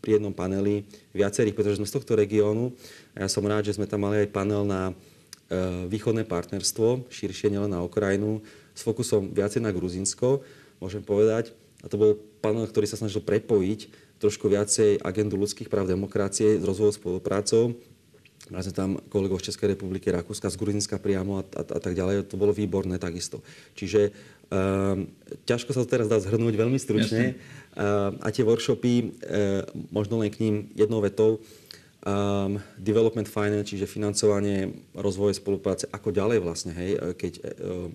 pri 0.03 0.19
jednom 0.19 0.35
paneli, 0.35 0.83
viacerých, 1.15 1.55
pretože 1.55 1.79
sme 1.79 1.87
z 1.87 1.95
tohto 1.95 2.19
regiónu, 2.19 2.75
a 3.15 3.25
ja 3.25 3.29
som 3.31 3.47
rád, 3.47 3.71
že 3.71 3.79
sme 3.79 3.87
tam 3.87 4.03
mali 4.09 4.27
aj 4.27 4.35
panel 4.35 4.67
na 4.67 4.93
východné 5.89 6.29
partnerstvo, 6.29 7.09
širšie 7.09 7.49
nielen 7.49 7.73
na 7.73 7.81
Ukrajinu, 7.81 8.45
s 8.77 8.85
fokusom 8.85 9.33
viacej 9.33 9.65
na 9.65 9.73
Gruzinsko, 9.73 10.45
môžem 10.77 11.01
povedať. 11.01 11.57
A 11.81 11.89
to 11.89 11.97
bol 11.97 12.21
panel, 12.45 12.69
ktorý 12.69 12.85
sa 12.85 13.01
snažil 13.01 13.25
prepojiť 13.25 13.89
trošku 14.21 14.51
viacej 14.51 15.01
agendu 15.01 15.39
ľudských 15.39 15.71
práv, 15.71 15.89
demokracie 15.89 16.59
s 16.59 16.65
rozvojou 16.67 16.95
spoluprácou 16.95 17.79
Mali 18.49 18.65
sme 18.65 18.75
tam 18.75 18.91
kolegov 19.13 19.45
z 19.45 19.53
Českej 19.53 19.77
republiky, 19.77 20.09
Rakúska, 20.09 20.49
z 20.49 20.57
Gruzinska 20.57 20.97
priamo 20.97 21.41
a, 21.41 21.43
a, 21.45 21.63
a 21.65 21.81
tak 21.81 21.93
ďalej. 21.93 22.33
To 22.33 22.41
bolo 22.41 22.57
výborné 22.57 22.97
takisto. 22.97 23.45
Čiže 23.77 24.09
um, 24.49 25.05
ťažko 25.45 25.77
sa 25.77 25.85
to 25.85 25.93
teraz 25.93 26.09
dá 26.09 26.17
zhrnúť 26.17 26.55
veľmi 26.57 26.81
stručne. 26.81 27.37
Uh, 27.77 28.17
a 28.25 28.33
tie 28.33 28.49
workshopy, 28.49 28.95
uh, 29.05 29.69
možno 29.93 30.25
len 30.25 30.33
k 30.33 30.41
ním 30.41 30.55
jednou 30.73 31.05
vetou, 31.05 31.45
um, 32.05 32.57
development 32.81 33.29
finance, 33.29 33.69
čiže 33.69 33.85
financovanie 33.85 34.81
rozvoje 34.97 35.37
spolupráce, 35.37 35.85
ako 35.93 36.09
ďalej 36.09 36.39
vlastne, 36.41 36.73
hej, 36.73 36.97
keď 37.21 37.33
uh, 37.37 37.45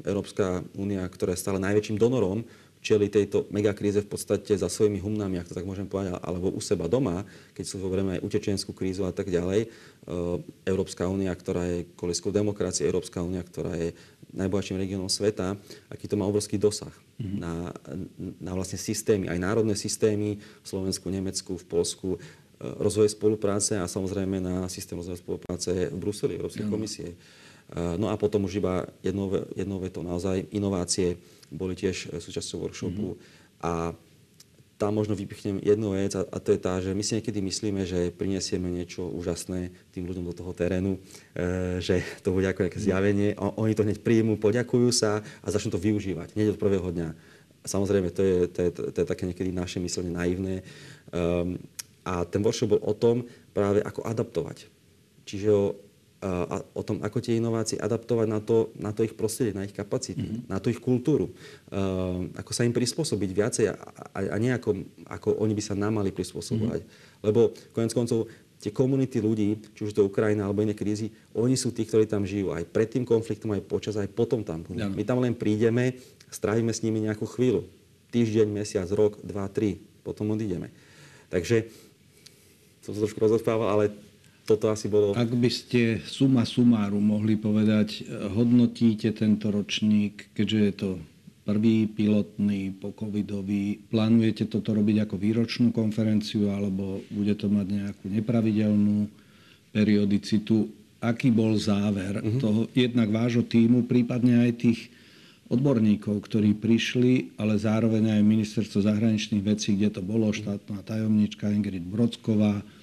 Európska 0.06 0.62
únia, 0.78 1.02
ktorá 1.10 1.34
je 1.34 1.42
stále 1.42 1.58
najväčším 1.58 1.98
donorom, 1.98 2.46
čeli 2.84 3.08
tejto 3.08 3.48
megakríze 3.48 4.04
v 4.04 4.12
podstate 4.12 4.60
za 4.60 4.68
svojimi 4.68 5.00
humnami, 5.00 5.40
ak 5.40 5.48
to 5.48 5.56
tak 5.56 5.64
môžem 5.64 5.88
povedať, 5.88 6.20
alebo 6.20 6.52
u 6.52 6.60
seba 6.60 6.92
doma, 6.92 7.24
keď 7.56 7.64
sa 7.64 7.80
zoberieme 7.80 8.20
aj 8.20 8.24
utečenskú 8.28 8.76
krízu 8.76 9.08
a 9.08 9.16
tak 9.16 9.32
ďalej. 9.32 9.66
E, 9.66 9.68
Európska 10.68 11.08
únia, 11.08 11.32
ktorá 11.32 11.64
je 11.64 11.88
koliskou 11.96 12.36
demokracie, 12.36 12.84
Európska 12.84 13.24
únia, 13.24 13.40
ktorá 13.40 13.72
je 13.80 13.96
najbohatším 14.36 14.84
regiónom 14.84 15.08
sveta, 15.08 15.56
aký 15.88 16.12
to 16.12 16.20
má 16.20 16.28
obrovský 16.28 16.60
dosah 16.60 16.92
mm-hmm. 16.92 17.38
na, 17.40 17.72
na 18.44 18.52
vlastne 18.52 18.76
systémy, 18.76 19.32
aj 19.32 19.40
národné 19.40 19.80
systémy 19.80 20.44
v 20.44 20.68
Slovensku, 20.68 21.08
Nemecku, 21.08 21.56
v 21.56 21.66
Polsku, 21.66 22.10
e, 22.16 22.20
rozvoje 22.84 23.16
spolupráce 23.16 23.80
a 23.80 23.88
samozrejme 23.88 24.44
na 24.44 24.68
systém 24.68 25.00
rozvoja 25.00 25.24
spolupráce 25.24 25.88
v 25.88 25.96
Bruseli, 25.96 26.36
Európskej 26.36 26.68
mm-hmm. 26.68 26.76
komisie. 26.76 27.16
E, 27.16 27.18
no 27.96 28.12
a 28.12 28.20
potom 28.20 28.44
už 28.44 28.60
iba 28.60 28.92
jednou, 29.00 29.32
jednou 29.56 29.80
vetou 29.80 30.04
naozaj 30.04 30.52
inovácie 30.52 31.16
boli 31.54 31.78
tiež 31.78 32.18
súčasťou 32.18 32.66
workshopu 32.66 33.16
mm-hmm. 33.16 33.66
a 33.66 33.94
tam 34.84 35.00
možno 35.00 35.16
vypichnem 35.16 35.64
jednu 35.64 35.96
vec 35.96 36.12
a, 36.18 36.28
a 36.28 36.38
to 36.44 36.52
je 36.52 36.60
tá, 36.60 36.82
že 36.84 36.92
my 36.92 37.00
si 37.06 37.16
niekedy 37.16 37.40
myslíme, 37.40 37.88
že 37.88 38.12
prinesieme 38.12 38.68
niečo 38.68 39.06
úžasné 39.06 39.72
tým 39.96 40.04
ľuďom 40.10 40.28
do 40.28 40.36
toho 40.36 40.52
terénu, 40.52 41.00
e, 41.38 41.80
že 41.80 42.04
to 42.20 42.36
bude 42.36 42.44
ako 42.44 42.68
nejaké 42.68 42.80
zjavenie, 42.82 43.32
a 43.38 43.54
oni 43.56 43.78
to 43.78 43.86
hneď 43.86 44.04
príjmu, 44.04 44.36
poďakujú 44.42 44.90
sa 44.92 45.24
a 45.40 45.48
začnú 45.48 45.72
to 45.72 45.80
využívať, 45.80 46.36
hneď 46.36 46.58
od 46.58 46.62
prvého 46.62 46.90
dňa. 46.90 47.10
Samozrejme, 47.64 48.12
to 48.12 48.22
je, 48.28 48.38
to 48.52 48.60
je, 48.60 48.70
to 48.92 48.98
je 49.00 49.08
také 49.08 49.24
niekedy 49.24 49.56
naše 49.56 49.80
myslenie 49.80 50.12
naivné. 50.12 50.68
Um, 51.16 51.56
a 52.04 52.28
ten 52.28 52.44
workshop 52.44 52.76
bol 52.76 52.84
o 52.84 52.92
tom 52.92 53.24
práve 53.56 53.80
ako 53.80 54.04
adaptovať. 54.04 54.68
Čiže 55.24 55.48
o 55.48 55.80
a 56.24 56.56
o 56.72 56.82
tom, 56.88 57.04
ako 57.04 57.20
tie 57.20 57.36
inovácie 57.36 57.76
adaptovať 57.76 58.28
na 58.32 58.40
to, 58.40 58.72
na 58.80 58.96
to 58.96 59.04
ich 59.04 59.12
prostredie, 59.12 59.52
na 59.52 59.68
ich 59.68 59.76
kapacity, 59.76 60.24
mm-hmm. 60.24 60.48
na 60.48 60.64
tú 60.64 60.72
ich 60.72 60.80
kultúru. 60.80 61.36
Uh, 61.68 62.32
ako 62.40 62.52
sa 62.56 62.64
im 62.64 62.72
prispôsobiť 62.72 63.30
viacej 63.36 63.66
a, 63.68 63.76
a, 64.16 64.20
a 64.32 64.36
nie 64.40 64.56
ako, 64.56 64.88
ako 65.04 65.36
oni 65.44 65.52
by 65.52 65.64
sa 65.64 65.76
nám 65.76 66.00
mali 66.00 66.16
prispôsobovať. 66.16 66.80
Mm-hmm. 66.80 67.24
Lebo 67.28 67.52
konec 67.76 67.92
koncov 67.92 68.32
tie 68.64 68.72
komunity 68.72 69.20
ľudí, 69.20 69.60
či 69.76 69.84
už 69.84 69.92
to 69.92 70.08
Ukrajina 70.08 70.48
alebo 70.48 70.64
iné 70.64 70.72
krízy, 70.72 71.12
oni 71.36 71.60
sú 71.60 71.76
tí, 71.76 71.84
ktorí 71.84 72.08
tam 72.08 72.24
žijú 72.24 72.56
aj 72.56 72.64
pred 72.72 72.88
tým 72.88 73.04
konfliktom, 73.04 73.52
aj 73.52 73.68
počas, 73.68 74.00
aj 74.00 74.08
potom 74.08 74.48
tam. 74.48 74.64
Ja. 74.72 74.88
My 74.88 75.04
tam 75.04 75.20
len 75.20 75.36
prídeme, 75.36 76.00
strávime 76.32 76.72
s 76.72 76.80
nimi 76.80 77.04
nejakú 77.04 77.28
chvíľu. 77.28 77.68
Týždeň, 78.16 78.48
mesiac, 78.48 78.88
rok, 78.96 79.20
dva, 79.20 79.52
tri, 79.52 79.84
potom 80.08 80.32
odídeme. 80.32 80.72
Takže 81.28 81.68
som 82.80 82.96
sa 82.96 83.04
trošku 83.04 83.20
rozhodpával, 83.20 83.68
ale 83.68 83.86
toto 84.44 84.72
asi 84.72 84.92
bolo... 84.92 85.16
Ak 85.16 85.32
by 85.32 85.50
ste 85.50 86.04
suma 86.04 86.44
sumáru 86.44 87.00
mohli 87.00 87.40
povedať, 87.40 88.04
hodnotíte 88.36 89.16
tento 89.16 89.50
ročník, 89.50 90.32
keďže 90.36 90.60
je 90.60 90.74
to 90.76 90.90
prvý 91.44 91.88
pilotný 91.88 92.72
po 92.76 92.96
covidový, 92.96 93.80
plánujete 93.92 94.48
toto 94.48 94.76
robiť 94.76 95.08
ako 95.08 95.16
výročnú 95.20 95.68
konferenciu 95.76 96.52
alebo 96.52 97.04
bude 97.12 97.36
to 97.36 97.52
mať 97.52 97.68
nejakú 97.68 98.06
nepravidelnú 98.08 99.08
periodicitu? 99.76 100.72
Aký 101.04 101.36
bol 101.36 101.60
záver 101.60 102.24
uh-huh. 102.24 102.40
toho 102.40 102.62
jednak 102.72 103.12
vášho 103.12 103.44
týmu, 103.44 103.84
prípadne 103.92 104.48
aj 104.48 104.52
tých 104.56 104.80
odborníkov, 105.52 106.24
ktorí 106.24 106.56
prišli, 106.56 107.36
ale 107.36 107.60
zároveň 107.60 108.16
aj 108.16 108.24
ministerstvo 108.24 108.80
zahraničných 108.88 109.44
vecí, 109.44 109.76
kde 109.76 110.00
to 110.00 110.02
bolo, 110.02 110.32
štátna 110.32 110.80
tajomnička 110.88 111.52
Ingrid 111.52 111.84
Brodsková, 111.84 112.64
E, 112.64 112.83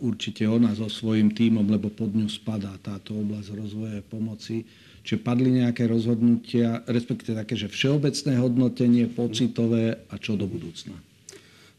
určite 0.00 0.48
ona 0.48 0.72
so 0.72 0.88
svojím 0.88 1.32
tímom, 1.36 1.64
lebo 1.68 1.92
pod 1.92 2.12
ňu 2.12 2.28
spadá 2.28 2.72
táto 2.80 3.16
oblasť 3.16 3.48
rozvoja 3.52 4.00
pomoci. 4.08 4.64
Čiže 5.04 5.24
padli 5.24 5.64
nejaké 5.64 5.88
rozhodnutia, 5.88 6.84
respektíve 6.84 7.36
také, 7.36 7.56
že 7.56 7.72
všeobecné 7.72 8.32
hodnotenie, 8.40 9.04
pocitové 9.08 10.04
a 10.08 10.14
čo 10.20 10.36
do 10.36 10.44
budúcna? 10.44 10.96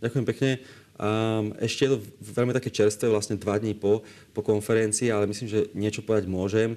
Ďakujem 0.02 0.25
pekne. 0.25 0.52
Um, 0.99 1.56
ešte 1.62 1.88
je 1.88 1.91
to 1.95 1.99
veľmi 2.36 2.52
také 2.52 2.73
čerstvé, 2.73 3.08
vlastne 3.08 3.39
dva 3.39 3.56
dní 3.62 3.78
po, 3.78 4.04
po 4.34 4.41
konferencii, 4.41 5.13
ale 5.13 5.30
myslím, 5.30 5.47
že 5.47 5.69
niečo 5.78 6.02
povedať 6.02 6.25
môžem. 6.28 6.75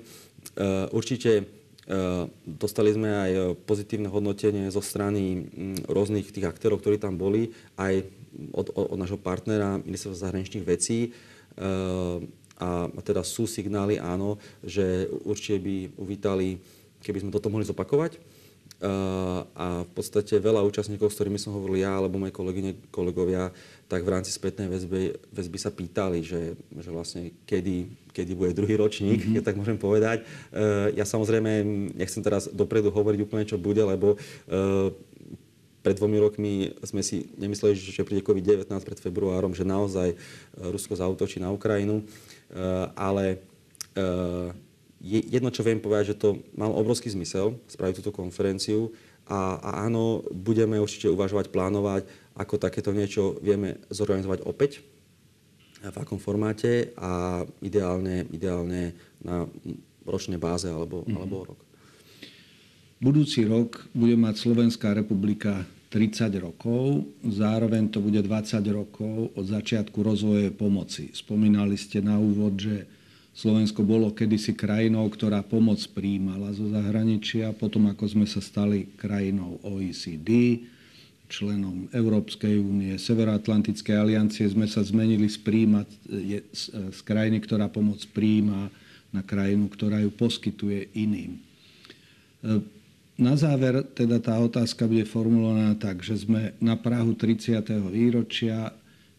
Uh, 0.55 0.87
určite 0.93 1.49
Dostali 2.47 2.95
sme 2.95 3.11
aj 3.11 3.33
pozitívne 3.67 4.07
hodnotenie 4.07 4.71
zo 4.71 4.79
strany 4.79 5.51
rôznych 5.91 6.31
tých 6.31 6.47
aktérov, 6.47 6.79
ktorí 6.79 7.03
tam 7.03 7.19
boli, 7.19 7.51
aj 7.75 8.07
od, 8.53 8.73
od, 8.73 8.87
od 8.93 8.99
nášho 8.99 9.21
partnera 9.21 9.81
Ministerstva 9.83 10.29
zahraničných 10.29 10.67
vecí. 10.67 11.13
A 12.63 12.89
teda 13.03 13.27
sú 13.27 13.45
signály, 13.45 13.99
áno, 13.99 14.39
že 14.63 15.11
určite 15.27 15.59
by 15.61 15.77
uvítali, 15.99 16.63
keby 17.03 17.27
sme 17.27 17.35
toto 17.35 17.51
mohli 17.51 17.67
zopakovať. 17.67 18.23
A 19.55 19.87
v 19.87 19.91
podstate 19.95 20.43
veľa 20.43 20.67
účastníkov, 20.67 21.11
s 21.11 21.19
ktorými 21.19 21.39
som 21.39 21.55
hovoril 21.55 21.87
ja 21.87 21.95
alebo 21.95 22.19
moje 22.19 22.35
kolegyne, 22.35 22.75
kolegovia, 22.91 23.55
tak 23.87 24.03
v 24.03 24.11
rámci 24.11 24.35
spätnej 24.35 24.67
väzby, 24.67 25.15
väzby 25.31 25.59
sa 25.61 25.71
pýtali, 25.71 26.25
že, 26.25 26.59
že 26.59 26.91
vlastne 26.91 27.31
kedy 27.47 28.03
kedy 28.13 28.37
bude 28.37 28.53
druhý 28.53 28.77
ročník, 28.77 29.25
mm-hmm. 29.25 29.35
keď 29.41 29.43
tak 29.43 29.57
môžem 29.57 29.81
povedať. 29.81 30.29
Uh, 30.53 30.93
ja 30.93 31.09
samozrejme 31.09 31.65
nechcem 31.97 32.21
teraz 32.21 32.47
dopredu 32.53 32.93
hovoriť 32.93 33.21
úplne, 33.25 33.49
čo 33.49 33.57
bude, 33.57 33.81
lebo 33.81 34.15
uh, 34.15 34.93
pred 35.83 35.99
dvomi 35.99 36.19
rokmi 36.23 36.53
sme 36.87 37.03
si 37.03 37.27
nemysleli, 37.37 37.75
že 37.75 38.07
príde 38.07 38.23
COVID-19 38.23 38.71
pred 38.71 38.99
februárom, 39.03 39.53
že 39.53 39.67
naozaj 39.67 40.15
Rusko 40.57 40.95
zautočí 40.95 41.43
na 41.43 41.51
Ukrajinu. 41.51 42.07
Uh, 42.55 42.89
ale 42.95 43.43
jedno, 45.03 45.51
čo 45.51 45.67
viem 45.67 45.83
povedať, 45.83 46.15
že 46.15 46.21
to 46.23 46.41
mal 46.55 46.71
obrovský 46.73 47.11
zmysel 47.11 47.59
spraviť 47.69 48.01
túto 48.01 48.15
konferenciu 48.15 48.95
a, 49.27 49.59
a 49.59 49.71
áno, 49.87 50.23
budeme 50.31 50.79
určite 50.79 51.11
uvažovať, 51.11 51.51
plánovať, 51.51 52.07
ako 52.39 52.55
takéto 52.57 52.95
niečo 52.95 53.37
vieme 53.43 53.83
zorganizovať 53.91 54.47
opäť 54.47 54.81
v 55.83 55.97
akom 55.99 56.23
formáte 56.23 56.95
a 56.95 57.43
ideálne, 57.59 58.23
ideálne 58.31 58.95
na 59.19 59.51
ročnej 60.07 60.39
báze 60.39 60.71
alebo, 60.71 61.03
mm-hmm. 61.03 61.19
alebo 61.19 61.37
rok. 61.55 61.61
Budúci 63.03 63.43
rok 63.43 63.83
bude 63.91 64.15
mať 64.15 64.39
Slovenská 64.39 64.95
republika 64.95 65.67
30 65.91 66.39
rokov, 66.39 67.03
zároveň 67.27 67.91
to 67.91 67.99
bude 67.99 68.23
20 68.23 68.63
rokov 68.71 69.35
od 69.35 69.43
začiatku 69.43 69.99
rozvoje 70.07 70.55
pomoci. 70.55 71.11
Spomínali 71.11 71.75
ste 71.75 71.99
na 71.99 72.23
úvod, 72.23 72.63
že 72.63 72.87
Slovensko 73.35 73.83
bolo 73.83 74.15
kedysi 74.15 74.55
krajinou, 74.55 75.11
ktorá 75.11 75.43
pomoc 75.43 75.83
príjmala 75.91 76.55
zo 76.55 76.71
zahraničia, 76.71 77.51
potom 77.51 77.91
ako 77.91 78.07
sme 78.07 78.27
sa 78.31 78.39
stali 78.39 78.87
krajinou 78.95 79.59
OECD, 79.67 80.63
členom 81.27 81.91
Európskej 81.91 82.55
únie, 82.63 82.95
Severoatlantickej 83.03 83.99
aliancie 83.99 84.47
sme 84.47 84.71
sa 84.71 84.79
zmenili 84.87 85.27
z, 85.27 85.43
príjmať, 85.43 85.89
z 86.93 87.01
krajiny, 87.03 87.43
ktorá 87.43 87.67
pomoc 87.67 87.99
príjma, 88.15 88.71
na 89.11 89.27
krajinu, 89.27 89.67
ktorá 89.69 89.99
ju 90.01 90.15
poskytuje 90.15 90.95
iným. 90.95 91.43
Na 93.21 93.37
záver 93.37 93.85
teda 93.93 94.19
tá 94.19 94.41
otázka 94.41 94.89
bude 94.89 95.05
formulovaná 95.05 95.77
tak, 95.77 96.01
že 96.01 96.25
sme 96.25 96.57
na 96.63 96.81
Prahu 96.81 97.13
30. 97.13 97.61
výročia. 97.93 98.73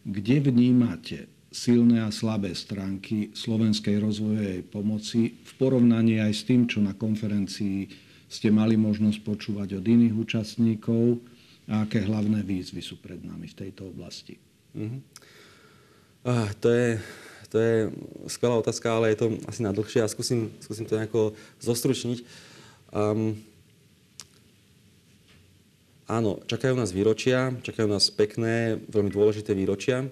Kde 0.04 0.52
vnímate 0.52 1.32
silné 1.48 2.04
a 2.04 2.12
slabé 2.12 2.52
stránky 2.52 3.32
slovenskej 3.32 4.02
rozvojovej 4.02 4.68
pomoci 4.68 5.32
v 5.40 5.52
porovnaní 5.56 6.20
aj 6.20 6.32
s 6.36 6.42
tým, 6.44 6.68
čo 6.68 6.84
na 6.84 6.92
konferencii 6.92 7.88
ste 8.28 8.52
mali 8.52 8.76
možnosť 8.76 9.24
počúvať 9.24 9.80
od 9.80 9.84
iných 9.86 10.12
účastníkov? 10.12 11.24
a 11.68 11.88
aké 11.88 12.04
hlavné 12.04 12.44
výzvy 12.44 12.84
sú 12.84 13.00
pred 13.00 13.20
nami 13.24 13.48
v 13.48 13.56
tejto 13.56 13.88
oblasti? 13.88 14.36
Mm-hmm. 14.76 15.00
Ah, 16.24 16.48
to, 16.60 16.68
je, 16.72 17.00
to 17.48 17.56
je 17.60 17.76
skvelá 18.28 18.56
otázka, 18.60 18.88
ale 18.88 19.12
je 19.12 19.18
to 19.24 19.26
asi 19.48 19.60
na 19.64 19.72
dlhšie 19.72 20.04
a 20.04 20.08
skúsim, 20.08 20.52
skúsim 20.60 20.84
to 20.84 20.96
nejako 20.96 21.32
zostručniť. 21.60 22.24
Um, 22.92 23.36
áno, 26.08 26.40
čakajú 26.44 26.74
nás 26.76 26.90
výročia, 26.92 27.54
čakajú 27.64 27.88
nás 27.88 28.10
pekné, 28.12 28.80
veľmi 28.88 29.10
dôležité 29.10 29.56
výročia. 29.56 30.08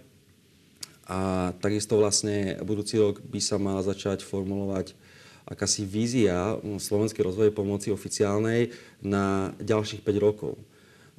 A 1.11 1.53
takisto 1.59 1.99
vlastne 1.99 2.57
budúci 2.63 2.97
rok 2.97 3.21
by 3.21 3.41
sa 3.43 3.59
mala 3.59 3.83
začať 3.85 4.25
formulovať 4.25 4.95
akási 5.43 5.83
vízia 5.83 6.57
slovenskej 6.63 7.27
rozvojovej 7.27 7.53
pomoci 7.53 7.89
oficiálnej 7.91 8.71
na 9.03 9.51
ďalších 9.59 10.07
5 10.07 10.17
rokov. 10.23 10.55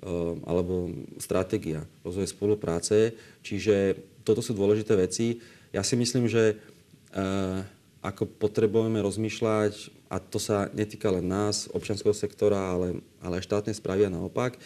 Eh, 0.04 0.36
alebo 0.44 0.92
stratégia 1.16 1.88
rozvoje 2.04 2.28
spolupráce. 2.28 3.16
Čiže 3.40 3.96
toto 4.28 4.44
sú 4.44 4.52
dôležité 4.52 5.00
veci. 5.00 5.40
Ja 5.72 5.80
si 5.80 5.96
myslím, 5.96 6.28
že 6.28 6.60
eh, 6.60 7.60
ako 8.04 8.28
potrebujeme 8.36 9.00
rozmýšľať, 9.00 10.03
a 10.14 10.22
to 10.22 10.38
sa 10.38 10.70
netýka 10.78 11.10
len 11.10 11.26
nás, 11.26 11.66
občianského 11.74 12.14
sektora, 12.14 12.78
ale, 12.78 13.02
ale 13.18 13.42
aj 13.42 13.50
štátnej 13.50 13.74
správy 13.74 14.06
a 14.06 14.14
naopak, 14.14 14.62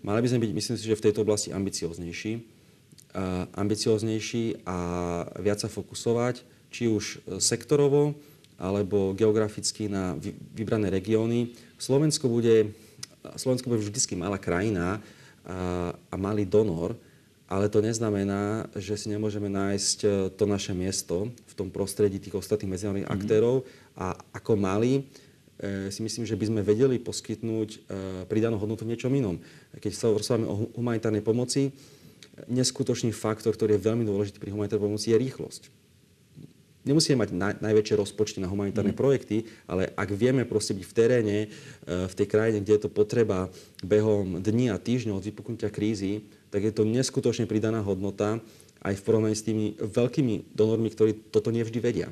mali 0.00 0.24
by 0.24 0.28
sme 0.32 0.48
byť, 0.48 0.52
myslím 0.56 0.76
si, 0.80 0.88
že 0.88 0.96
v 0.96 1.04
tejto 1.04 1.28
oblasti 1.28 1.52
ambicioznejší. 1.52 2.32
Uh, 3.12 3.44
ambicioznejší 3.52 4.64
a 4.64 4.78
viac 5.44 5.60
sa 5.60 5.68
fokusovať, 5.68 6.40
či 6.72 6.88
už 6.88 7.20
sektorovo, 7.36 8.16
alebo 8.56 9.12
geograficky 9.12 9.92
na 9.92 10.16
vybrané 10.56 10.88
regióny. 10.88 11.52
Slovensko 11.76 12.32
bude 12.32 12.72
Slovensko 13.36 13.68
bude 13.68 13.82
vždy 13.82 14.00
malá 14.16 14.38
krajina 14.38 14.98
a, 15.44 15.92
a 15.92 16.14
malý 16.16 16.46
donor, 16.46 16.96
ale 17.48 17.72
to 17.72 17.80
neznamená, 17.80 18.68
že 18.76 19.00
si 19.00 19.08
nemôžeme 19.08 19.48
nájsť 19.48 19.98
e, 20.04 20.08
to 20.36 20.44
naše 20.44 20.76
miesto 20.76 21.32
v 21.32 21.54
tom 21.56 21.72
prostredí 21.72 22.20
tých 22.20 22.36
ostatných 22.36 22.76
medzinárodných 22.76 23.08
mm-hmm. 23.08 23.24
aktérov 23.24 23.64
a 23.96 24.12
ako 24.36 24.52
malí 24.60 25.08
e, 25.56 25.88
si 25.88 26.04
myslím, 26.04 26.28
že 26.28 26.36
by 26.36 26.44
sme 26.44 26.60
vedeli 26.60 27.00
poskytnúť 27.00 27.68
e, 27.72 27.78
pridanú 28.28 28.60
hodnotu 28.60 28.84
v 28.84 28.92
niečom 28.92 29.10
inom. 29.16 29.40
Keď 29.80 29.92
sa 29.96 30.12
rozprávame 30.12 30.44
o 30.44 30.68
humanitárnej 30.76 31.24
pomoci, 31.24 31.72
neskutočný 32.52 33.16
faktor, 33.16 33.56
ktorý 33.56 33.80
je 33.80 33.86
veľmi 33.88 34.04
dôležitý 34.04 34.36
pri 34.36 34.52
humanitárnej 34.52 34.84
pomoci, 34.84 35.10
je 35.10 35.16
rýchlosť 35.16 35.62
nemusíme 36.88 37.20
mať 37.20 37.30
na, 37.36 37.52
najväčšie 37.52 38.00
rozpočty 38.00 38.40
na 38.40 38.48
humanitárne 38.48 38.96
mm. 38.96 38.98
projekty, 38.98 39.44
ale 39.68 39.92
ak 39.92 40.08
vieme 40.16 40.48
proste 40.48 40.72
byť 40.72 40.84
v 40.88 40.96
teréne, 40.96 41.38
e, 41.44 41.48
v 41.84 42.14
tej 42.16 42.26
krajine, 42.26 42.64
kde 42.64 42.72
je 42.80 42.82
to 42.88 42.90
potreba 42.90 43.52
behom 43.84 44.40
dní 44.40 44.72
a 44.72 44.80
týždňov 44.80 45.20
od 45.20 45.28
vypuknutia 45.28 45.68
krízy, 45.68 46.24
tak 46.48 46.64
je 46.64 46.72
to 46.72 46.88
neskutočne 46.88 47.44
pridaná 47.44 47.84
hodnota 47.84 48.40
aj 48.82 48.94
v 48.94 49.04
porovnaní 49.04 49.36
s 49.36 49.46
tými 49.46 49.74
veľkými 49.78 50.54
donormi, 50.54 50.88
ktorí 50.92 51.34
toto 51.34 51.50
nevždy 51.50 51.78
vedia. 51.82 52.08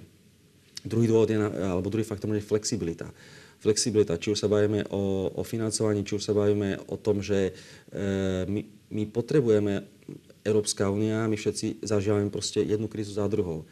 Druhý 0.82 1.10
dôvod 1.10 1.30
je, 1.30 1.38
alebo 1.40 1.90
druhý 1.90 2.06
faktor 2.06 2.30
je 2.34 2.42
flexibilita. 2.42 3.10
Flexibilita, 3.58 4.20
či 4.20 4.34
už 4.34 4.38
sa 4.38 4.50
bavíme 4.50 4.86
o, 4.92 5.32
o 5.32 5.42
financovaní, 5.42 6.04
či 6.04 6.18
už 6.18 6.22
sa 6.22 6.36
bavíme 6.36 6.76
o 6.92 6.96
tom, 7.00 7.24
že 7.24 7.50
e, 7.50 7.52
my, 8.46 8.60
my 8.92 9.02
potrebujeme 9.10 9.82
Európska 10.46 10.86
únia, 10.92 11.26
my 11.26 11.34
všetci 11.34 11.82
zažívame 11.82 12.30
proste 12.30 12.62
jednu 12.62 12.86
krízu 12.86 13.16
za 13.16 13.26
druhou 13.26 13.66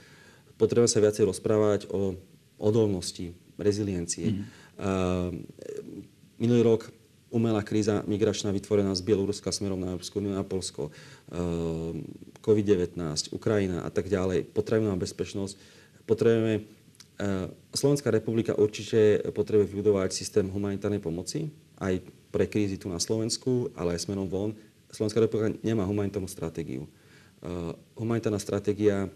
potrebujeme 0.57 0.91
sa 0.91 1.03
viacej 1.03 1.25
rozprávať 1.27 1.81
o 1.91 2.15
odolnosti, 2.59 3.35
reziliencie. 3.59 4.35
Mm. 4.35 4.43
Uh, 4.75 5.31
minulý 6.39 6.63
rok 6.67 6.91
umelá 7.35 7.67
kríza 7.67 8.07
migračná 8.07 8.55
vytvorená 8.55 8.95
z 8.95 9.03
Bieloruska 9.03 9.51
smerom 9.51 9.83
na 9.83 9.91
Európsku 9.91 10.23
úniu 10.23 10.39
a 10.39 10.47
Polsko, 10.47 10.95
uh, 10.95 11.91
COVID-19, 12.39 12.95
Ukrajina 13.35 13.83
a 13.83 13.91
tak 13.91 14.07
ďalej, 14.07 14.55
potravinová 14.55 14.95
bezpečnosť. 15.03 15.59
Potrebujeme, 16.07 16.63
uh, 16.63 17.51
Slovenská 17.75 18.15
republika 18.15 18.55
určite 18.55 19.19
potrebuje 19.35 19.75
vybudovať 19.75 20.15
systém 20.15 20.47
humanitárnej 20.47 21.03
pomoci, 21.03 21.51
aj 21.83 21.99
pre 22.31 22.47
krízy 22.47 22.79
tu 22.79 22.87
na 22.87 23.03
Slovensku, 23.03 23.75
ale 23.75 23.99
aj 23.99 24.07
smerom 24.07 24.31
von. 24.31 24.55
Slovenská 24.95 25.19
republika 25.19 25.59
nemá 25.67 25.83
humanitárnu 25.83 26.31
stratégiu. 26.31 26.87
Uh, 27.43 27.75
humanitárna 27.99 28.39
stratégia 28.39 29.11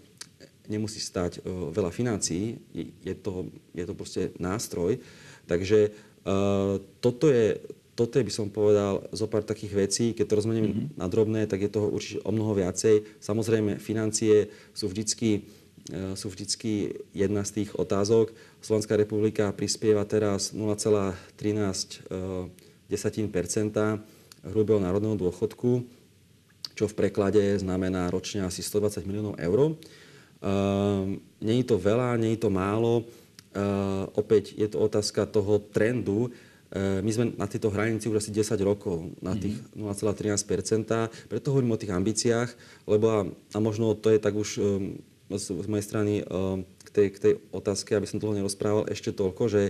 nemusí 0.68 1.00
stať 1.00 1.40
veľa 1.48 1.88
financií, 1.88 2.60
je 2.76 3.16
to, 3.16 3.48
je 3.72 3.88
to 3.88 3.94
proste 3.96 4.36
nástroj. 4.36 5.00
Takže 5.48 5.96
toto 7.00 7.32
je, 7.32 7.56
toto 7.98 8.22
je, 8.22 8.28
by 8.30 8.30
som 8.30 8.46
povedal, 8.46 9.02
zo 9.10 9.26
pár 9.26 9.42
takých 9.42 9.74
vecí. 9.74 10.06
Keď 10.14 10.24
to 10.30 10.38
rozmeniem 10.38 10.66
mm-hmm. 10.70 10.88
na 10.94 11.10
drobné, 11.10 11.50
tak 11.50 11.66
je 11.66 11.74
toho 11.74 11.90
určite 11.90 12.22
o 12.22 12.30
mnoho 12.30 12.54
viacej. 12.54 13.18
Samozrejme, 13.18 13.82
financie 13.82 14.54
sú 14.70 14.86
vždycky, 14.86 15.50
uh, 15.90 16.14
sú 16.14 16.30
vždycky 16.30 16.94
jedna 17.10 17.42
z 17.42 17.58
tých 17.58 17.74
otázok. 17.74 18.30
Slovenská 18.62 18.94
republika 18.94 19.50
prispieva 19.50 20.06
teraz 20.06 20.54
0,13 20.54 22.06
hrubého 24.46 24.78
národného 24.78 25.18
dôchodku, 25.18 25.82
čo 26.78 26.86
v 26.86 26.94
preklade 26.94 27.42
znamená 27.58 28.06
ročne 28.14 28.46
asi 28.46 28.62
120 28.62 29.02
miliónov 29.10 29.34
eur. 29.42 29.74
Uh, 30.38 31.18
není 31.42 31.66
to 31.66 31.74
veľa, 31.74 32.14
není 32.14 32.38
to 32.38 32.46
málo. 32.46 33.02
Opäť 34.14 34.54
je 34.54 34.68
to 34.70 34.78
otázka 34.78 35.26
toho 35.26 35.58
trendu. 35.58 36.30
Uh, 36.68 37.00
my 37.00 37.10
sme 37.10 37.24
na 37.40 37.48
tejto 37.48 37.72
hranici 37.72 38.12
už 38.12 38.20
asi 38.20 38.30
10 38.30 38.60
rokov, 38.60 39.16
na 39.24 39.32
tých 39.32 39.56
mm-hmm. 39.72 39.88
0,13 39.88 41.28
Preto 41.32 41.46
hovorím 41.56 41.72
o 41.72 41.80
tých 41.80 41.96
ambíciách, 41.96 42.50
lebo 42.84 43.06
a, 43.08 43.20
a 43.28 43.58
možno 43.58 43.96
to 43.96 44.12
je 44.12 44.20
tak 44.20 44.36
už 44.36 44.60
um, 44.60 45.00
z, 45.32 45.46
z 45.52 45.66
mojej 45.68 45.84
strany 45.84 46.12
um, 46.28 46.64
k, 46.84 46.88
tej, 46.92 47.06
k 47.12 47.18
tej 47.18 47.32
otázke, 47.52 47.96
aby 47.96 48.04
som 48.04 48.20
dlho 48.20 48.44
nerozprával, 48.44 48.88
ešte 48.88 49.16
toľko, 49.16 49.48
že, 49.48 49.64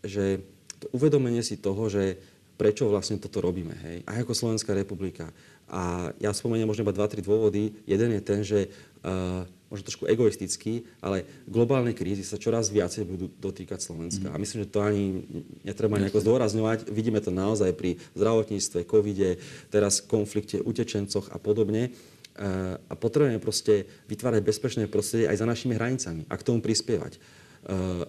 že 0.00 0.40
to 0.80 0.88
uvedomenie 0.96 1.44
si 1.44 1.60
toho, 1.60 1.92
že 1.92 2.16
prečo 2.60 2.88
vlastne 2.92 3.16
toto 3.16 3.40
robíme, 3.40 3.72
hej, 3.72 3.96
aj 4.04 4.24
ako 4.24 4.32
Slovenská 4.36 4.76
republika. 4.76 5.32
A 5.68 6.12
ja 6.20 6.32
spomeniem 6.32 6.68
možno 6.68 6.84
iba 6.84 6.92
dva, 6.92 7.08
tri 7.08 7.24
dôvody. 7.24 7.72
Jeden 7.88 8.12
je 8.12 8.20
ten, 8.20 8.40
že 8.44 8.68
uh, 9.00 9.48
možno 9.70 9.86
trošku 9.86 10.04
egoistický, 10.10 10.82
ale 10.98 11.22
globálne 11.46 11.94
krízy 11.94 12.26
sa 12.26 12.42
čoraz 12.42 12.74
viacej 12.74 13.06
budú 13.06 13.30
dotýkať 13.38 13.78
Slovenska. 13.78 14.26
Mm. 14.28 14.34
A 14.34 14.42
myslím, 14.42 14.58
že 14.66 14.72
to 14.74 14.82
ani 14.82 15.22
netreba 15.62 15.94
nejako 15.96 16.26
zdôrazňovať. 16.26 16.90
Vidíme 16.90 17.22
to 17.22 17.30
naozaj 17.30 17.70
pri 17.78 18.02
zdravotníctve, 18.18 18.82
covide, 18.82 19.38
teraz 19.70 20.02
konflikte, 20.02 20.58
utečencoch 20.58 21.30
a 21.30 21.38
podobne. 21.38 21.94
Uh, 22.34 22.78
a 22.90 22.94
potrebujeme 22.98 23.38
proste 23.42 23.86
vytvárať 24.10 24.42
bezpečné 24.42 24.84
prostredie 24.90 25.30
aj 25.30 25.38
za 25.38 25.46
našimi 25.46 25.78
hranicami 25.78 26.26
a 26.26 26.34
k 26.34 26.46
tomu 26.46 26.58
prispievať. 26.62 27.18
Uh, 27.66 28.06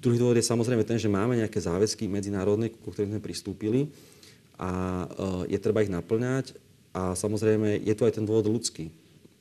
druhý 0.00 0.16
dôvod 0.16 0.36
je 0.40 0.44
samozrejme 0.44 0.84
ten, 0.84 1.00
že 1.00 1.12
máme 1.12 1.40
nejaké 1.40 1.60
záväzky 1.60 2.08
medzinárodné, 2.08 2.72
ku 2.72 2.92
ktorým 2.92 3.16
sme 3.16 3.24
pristúpili 3.24 3.92
a 4.60 5.04
uh, 5.08 5.42
je 5.48 5.56
treba 5.60 5.84
ich 5.84 5.92
naplňať 5.92 6.56
a 6.96 7.16
samozrejme 7.16 7.80
je 7.80 7.94
tu 7.96 8.02
aj 8.04 8.20
ten 8.20 8.24
dôvod 8.28 8.48
ľudský, 8.48 8.92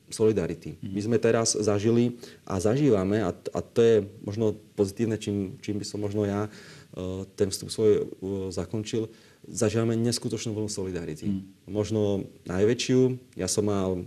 solidarity. 0.10 0.78
My 0.82 1.02
sme 1.02 1.18
teraz 1.18 1.58
zažili 1.58 2.18
a 2.46 2.62
zažívame, 2.62 3.26
a, 3.26 3.34
a 3.34 3.60
to 3.62 3.80
je 3.82 3.96
možno 4.22 4.54
pozitívne, 4.78 5.18
čím, 5.18 5.58
čím 5.62 5.82
by 5.82 5.86
som 5.86 6.02
možno 6.02 6.26
ja 6.28 6.46
uh, 6.46 7.26
ten 7.34 7.50
vstup 7.50 7.74
svoj 7.74 7.92
uh, 8.06 8.54
zakončil, 8.54 9.10
zažívame 9.50 9.98
neskutočnú 9.98 10.54
vlnu 10.54 10.70
solidarity. 10.70 11.26
Mm. 11.30 11.42
Možno 11.70 12.26
najväčšiu. 12.46 13.18
Ja 13.38 13.50
som 13.50 13.70
mal 13.70 14.06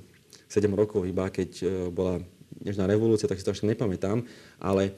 7 0.50 0.70
rokov 0.74 1.06
iba, 1.06 1.30
keď 1.30 1.50
uh, 1.62 1.70
bola 1.90 2.22
Nežná 2.58 2.90
revolúcia, 2.90 3.30
tak 3.30 3.38
si 3.38 3.46
to 3.46 3.54
až 3.54 3.62
nepamätám, 3.62 4.26
ale 4.58 4.90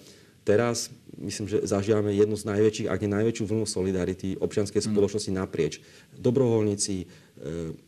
teraz 0.49 0.89
myslím, 1.21 1.45
že 1.45 1.61
zažívame 1.69 2.17
jednu 2.17 2.33
z 2.33 2.49
najväčších, 2.49 2.89
ak 2.89 3.05
nie 3.05 3.13
najväčšiu 3.13 3.45
vlnu 3.45 3.69
solidarity 3.69 4.41
občianskej 4.41 4.81
mm. 4.81 4.89
spoločnosti 4.89 5.33
naprieč. 5.37 5.85
Dobrovoľníci, 6.17 7.05
E, 7.05 7.30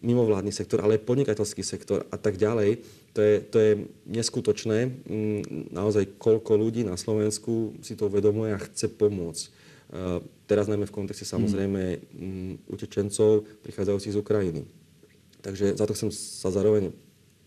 mimovládny 0.00 0.48
sektor, 0.48 0.80
ale 0.80 0.96
aj 0.96 1.04
podnikateľský 1.04 1.60
sektor 1.60 2.08
a 2.08 2.16
tak 2.16 2.40
ďalej. 2.40 2.80
To 3.12 3.20
je, 3.20 3.34
to 3.44 3.56
je 3.60 3.72
neskutočné. 4.08 4.88
Mm, 4.88 5.72
naozaj, 5.76 6.16
koľko 6.16 6.56
ľudí 6.56 6.88
na 6.88 6.96
Slovensku 6.96 7.76
si 7.84 7.92
to 7.92 8.08
uvedomuje 8.08 8.56
a 8.56 8.64
chce 8.64 8.88
pomôcť. 8.88 9.44
E, 9.44 9.50
teraz 10.48 10.72
najmä 10.72 10.88
v 10.88 10.96
kontexte 10.96 11.28
samozrejme 11.28 12.00
mm, 12.00 12.52
utečencov 12.72 13.44
prichádzajúcich 13.60 14.16
z 14.16 14.20
Ukrajiny. 14.24 14.62
Takže 15.44 15.76
za 15.76 15.84
to 15.84 15.92
chcem 15.92 16.08
sa 16.08 16.48
zároveň 16.48 16.88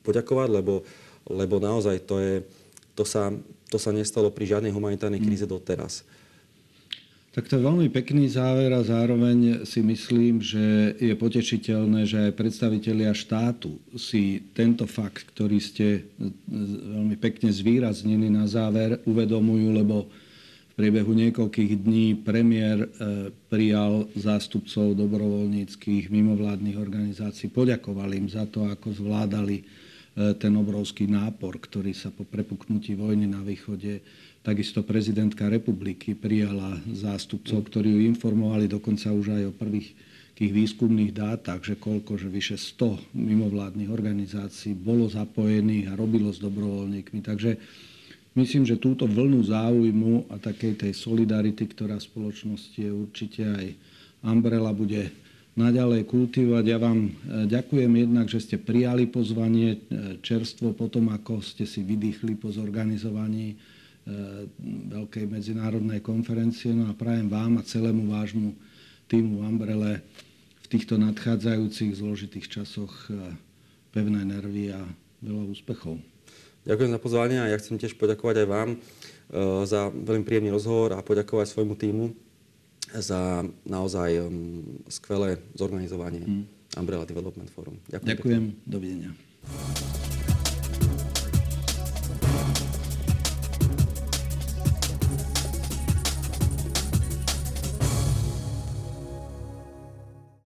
poďakovať, 0.06 0.50
lebo, 0.62 0.86
lebo 1.26 1.58
naozaj 1.58 2.06
to, 2.06 2.22
je, 2.22 2.46
to, 2.94 3.02
sa, 3.02 3.34
to 3.74 3.82
sa 3.82 3.90
nestalo 3.90 4.30
pri 4.30 4.54
žiadnej 4.54 4.70
humanitárnej 4.70 5.26
kríze 5.26 5.50
doteraz. 5.50 6.06
Tak 7.36 7.52
to 7.52 7.60
je 7.60 7.68
veľmi 7.68 7.92
pekný 7.92 8.32
záver 8.32 8.72
a 8.72 8.80
zároveň 8.80 9.68
si 9.68 9.84
myslím, 9.84 10.40
že 10.40 10.96
je 10.96 11.12
potešiteľné, 11.20 12.08
že 12.08 12.32
aj 12.32 12.40
predstavitelia 12.40 13.12
štátu 13.12 13.76
si 14.00 14.40
tento 14.56 14.88
fakt, 14.88 15.36
ktorý 15.36 15.60
ste 15.60 16.08
veľmi 16.96 17.20
pekne 17.20 17.52
zvýraznili 17.52 18.32
na 18.32 18.48
záver, 18.48 19.04
uvedomujú, 19.04 19.68
lebo 19.68 20.08
v 20.08 20.74
priebehu 20.80 21.12
niekoľkých 21.12 21.84
dní 21.84 22.24
premiér 22.24 22.88
e, 22.88 22.90
prijal 23.52 24.08
zástupcov 24.16 24.96
dobrovoľníckých 24.96 26.08
mimovládnych 26.08 26.80
organizácií, 26.80 27.52
poďakoval 27.52 28.16
im 28.16 28.32
za 28.32 28.48
to, 28.48 28.64
ako 28.64 28.96
zvládali 28.96 29.60
e, 29.60 29.64
ten 30.40 30.56
obrovský 30.56 31.12
nápor, 31.12 31.60
ktorý 31.60 31.92
sa 31.92 32.16
po 32.16 32.24
prepuknutí 32.24 32.96
vojny 32.96 33.28
na 33.28 33.44
východe 33.44 34.00
Takisto 34.46 34.86
prezidentka 34.86 35.50
republiky 35.50 36.14
prijala 36.14 36.78
zástupcov, 36.94 37.66
ktorí 37.66 37.98
ju 37.98 38.02
informovali 38.06 38.70
dokonca 38.70 39.10
už 39.10 39.42
aj 39.42 39.44
o 39.50 39.58
prvých 39.58 39.98
tých 40.38 40.52
výskumných 40.54 41.10
dátach, 41.10 41.66
že 41.66 41.82
koľko, 41.82 42.14
že 42.22 42.30
vyše 42.30 42.54
100 42.54 43.18
mimovládnych 43.18 43.90
organizácií 43.90 44.78
bolo 44.78 45.10
zapojených 45.10 45.90
a 45.90 45.98
robilo 45.98 46.30
s 46.30 46.38
dobrovoľníkmi. 46.38 47.26
Takže 47.26 47.58
myslím, 48.38 48.70
že 48.70 48.78
túto 48.78 49.10
vlnu 49.10 49.42
záujmu 49.50 50.30
a 50.30 50.38
takej 50.38 50.78
tej 50.78 50.94
solidarity, 50.94 51.66
ktorá 51.66 51.98
v 51.98 52.06
spoločnosti 52.06 52.78
je 52.78 52.92
určite 52.94 53.42
aj 53.50 53.66
Umbrella 54.22 54.78
bude 54.78 55.10
naďalej 55.58 56.06
kultivovať. 56.06 56.66
Ja 56.70 56.78
vám 56.78 57.00
e, 57.08 57.12
ďakujem 57.50 57.92
jednak, 57.98 58.30
že 58.30 58.44
ste 58.44 58.58
prijali 58.62 59.10
pozvanie 59.10 59.70
e, 59.74 59.78
čerstvo 60.22 60.76
potom, 60.78 61.10
ako 61.10 61.42
ste 61.42 61.66
si 61.66 61.82
vydýchli 61.82 62.38
po 62.38 62.54
zorganizovaní 62.54 63.56
veľkej 64.92 65.26
medzinárodnej 65.26 66.00
konferencie. 66.00 66.72
No 66.72 66.90
a 66.90 66.94
prajem 66.94 67.26
vám 67.26 67.58
a 67.58 67.66
celému 67.66 68.14
vášmu 68.14 68.54
týmu 69.10 69.42
v 69.42 69.46
Umbrele 69.46 69.92
v 70.62 70.66
týchto 70.70 70.98
nadchádzajúcich 70.98 71.98
zložitých 71.98 72.50
časoch 72.50 72.94
e, 73.10 73.38
pevné 73.94 74.26
nervy 74.26 74.74
a 74.74 74.82
veľa 75.22 75.44
úspechov. 75.54 76.02
Ďakujem 76.66 76.92
za 76.98 77.00
pozvanie 77.02 77.38
a 77.38 77.50
ja 77.50 77.58
chcem 77.62 77.78
tiež 77.78 77.98
poďakovať 78.02 78.46
aj 78.46 78.48
vám 78.50 78.70
e, 78.74 78.78
za 79.70 79.94
veľmi 79.94 80.26
príjemný 80.26 80.50
rozhovor 80.50 80.98
a 80.98 81.06
poďakovať 81.06 81.54
svojmu 81.54 81.78
týmu 81.78 82.06
za 82.94 83.42
naozaj 83.66 84.30
skvelé 84.90 85.42
zorganizovanie 85.58 86.22
mm. 86.22 86.44
Umbrella 86.78 87.06
Development 87.06 87.50
Forum. 87.50 87.82
Ďakujem. 87.90 88.10
Ďakujem. 88.14 88.44
Dovidenia. 88.66 89.12